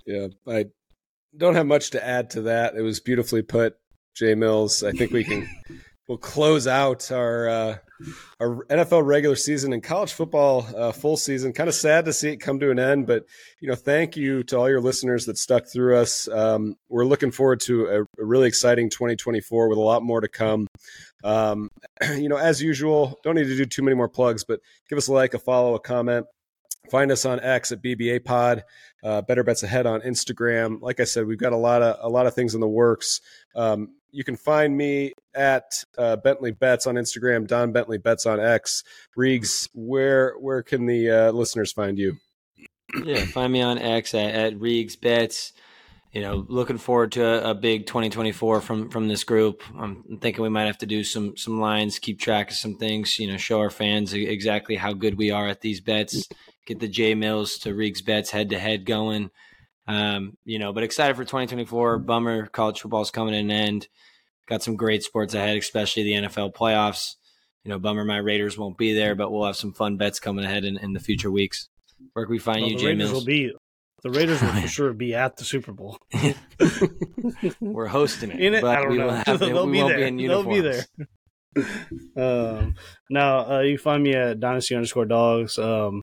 [0.06, 0.66] Yeah, I
[1.36, 2.76] don't have much to add to that.
[2.76, 3.78] It was beautifully put.
[4.16, 4.84] Jay Mills.
[4.84, 5.48] I think we can
[6.08, 7.78] we'll close out our uh,
[8.40, 11.54] our NFL regular season and college football uh, full season.
[11.54, 13.26] Kind of sad to see it come to an end, but
[13.62, 16.28] you know, thank you to all your listeners that stuck through us.
[16.28, 20.28] Um, we're looking forward to a, a, really exciting 2024 with a lot more to
[20.28, 20.68] come.
[21.24, 21.70] Um,
[22.18, 24.60] you know, as usual, don't need to do too many more plugs, but
[24.90, 26.26] give us a like, a follow, a comment.
[26.90, 28.64] Find us on X at BBA Pod.
[29.04, 30.82] Uh, Bettor Bets Ahead on Instagram.
[30.82, 33.22] Like I said, we've got a lot of a lot of things in the works.
[33.56, 38.40] Um, you can find me at uh, Bentli Bets on Instagram, Don Bentli Bets on
[38.40, 38.84] X.
[39.18, 42.18] Reegs, where where can the uh, listeners find you?
[43.04, 45.54] Yeah, find me on X at, at Reegs Bets.
[46.12, 49.64] You know, looking forward to a, a, big 2024 from from this group.
[49.78, 53.18] I'm thinking we might have to do some some lines, keep track of some things.
[53.18, 56.28] You know, show our fans exactly how good we are at these bets.
[56.66, 59.32] Get the J Mills to Reegs Bets head to head going.
[59.92, 62.00] Um, you know, but excited for 2024.
[62.00, 63.90] Bummer, college football's coming to an end.
[64.48, 67.16] Got some great sports ahead, especially the NFL playoffs.
[67.66, 70.46] You know, bummer my Raiders won't be there, but we'll have some fun bets coming
[70.46, 71.68] ahead in, in the future weeks.
[72.14, 73.12] Where can we find well, you, Jay Mills?
[73.12, 73.52] Will be,
[74.02, 76.00] the Raiders will for sure be at the Super Bowl.
[77.60, 78.62] We're hosting it, in it?
[78.62, 79.98] but we will have They'll we be won't there.
[79.98, 80.46] be in uniforms.
[80.48, 81.08] They'll be there
[82.16, 82.76] um,
[83.10, 86.02] now uh, you find me at dynasty underscore dogs um,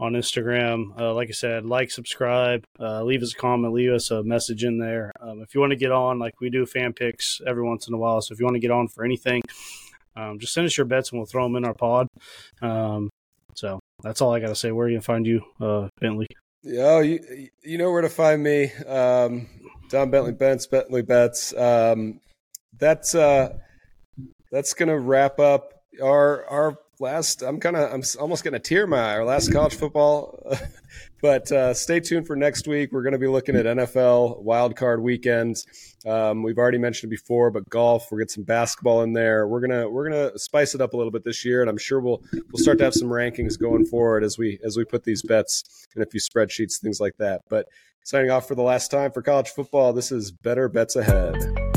[0.00, 0.98] on Instagram.
[0.98, 4.64] Uh, like I said, like, subscribe, uh, leave us a comment, leave us a message
[4.64, 5.12] in there.
[5.20, 7.94] Um, if you want to get on, like we do fan picks every once in
[7.94, 8.20] a while.
[8.20, 9.42] So if you want to get on for anything,
[10.16, 12.08] um, just send us your bets and we'll throw them in our pod.
[12.60, 13.10] Um,
[13.54, 14.72] so that's all I got to say.
[14.72, 16.26] Where you can find you, uh, Bentli?
[16.62, 18.72] Yeah, oh, you you know where to find me.
[18.86, 19.48] Um,
[19.88, 21.54] Don Bentli Bets, Bentli Bets.
[22.78, 23.58] That's uh
[24.50, 27.42] that's to wrap up our our last.
[27.42, 29.16] I'm kind of I'm almost getting a tear my.
[29.16, 30.38] Our last college football,
[31.22, 32.92] but uh, stay tuned for next week.
[32.92, 35.66] We're to be looking at NFL wild card weekends.
[36.06, 38.08] Um, we've already mentioned before, but golf.
[38.10, 39.46] We'll get some basketball in there.
[39.48, 42.00] We're gonna we're gonna spice it up a little bit this year, and I'm sure
[42.00, 45.22] we'll we'll start to have some rankings going forward as we as we put these
[45.22, 47.42] bets in a few spreadsheets, things like that.
[47.48, 47.66] But
[48.04, 49.92] signing off for the last time for college football.
[49.92, 51.69] This is Bettor Bets Ahead.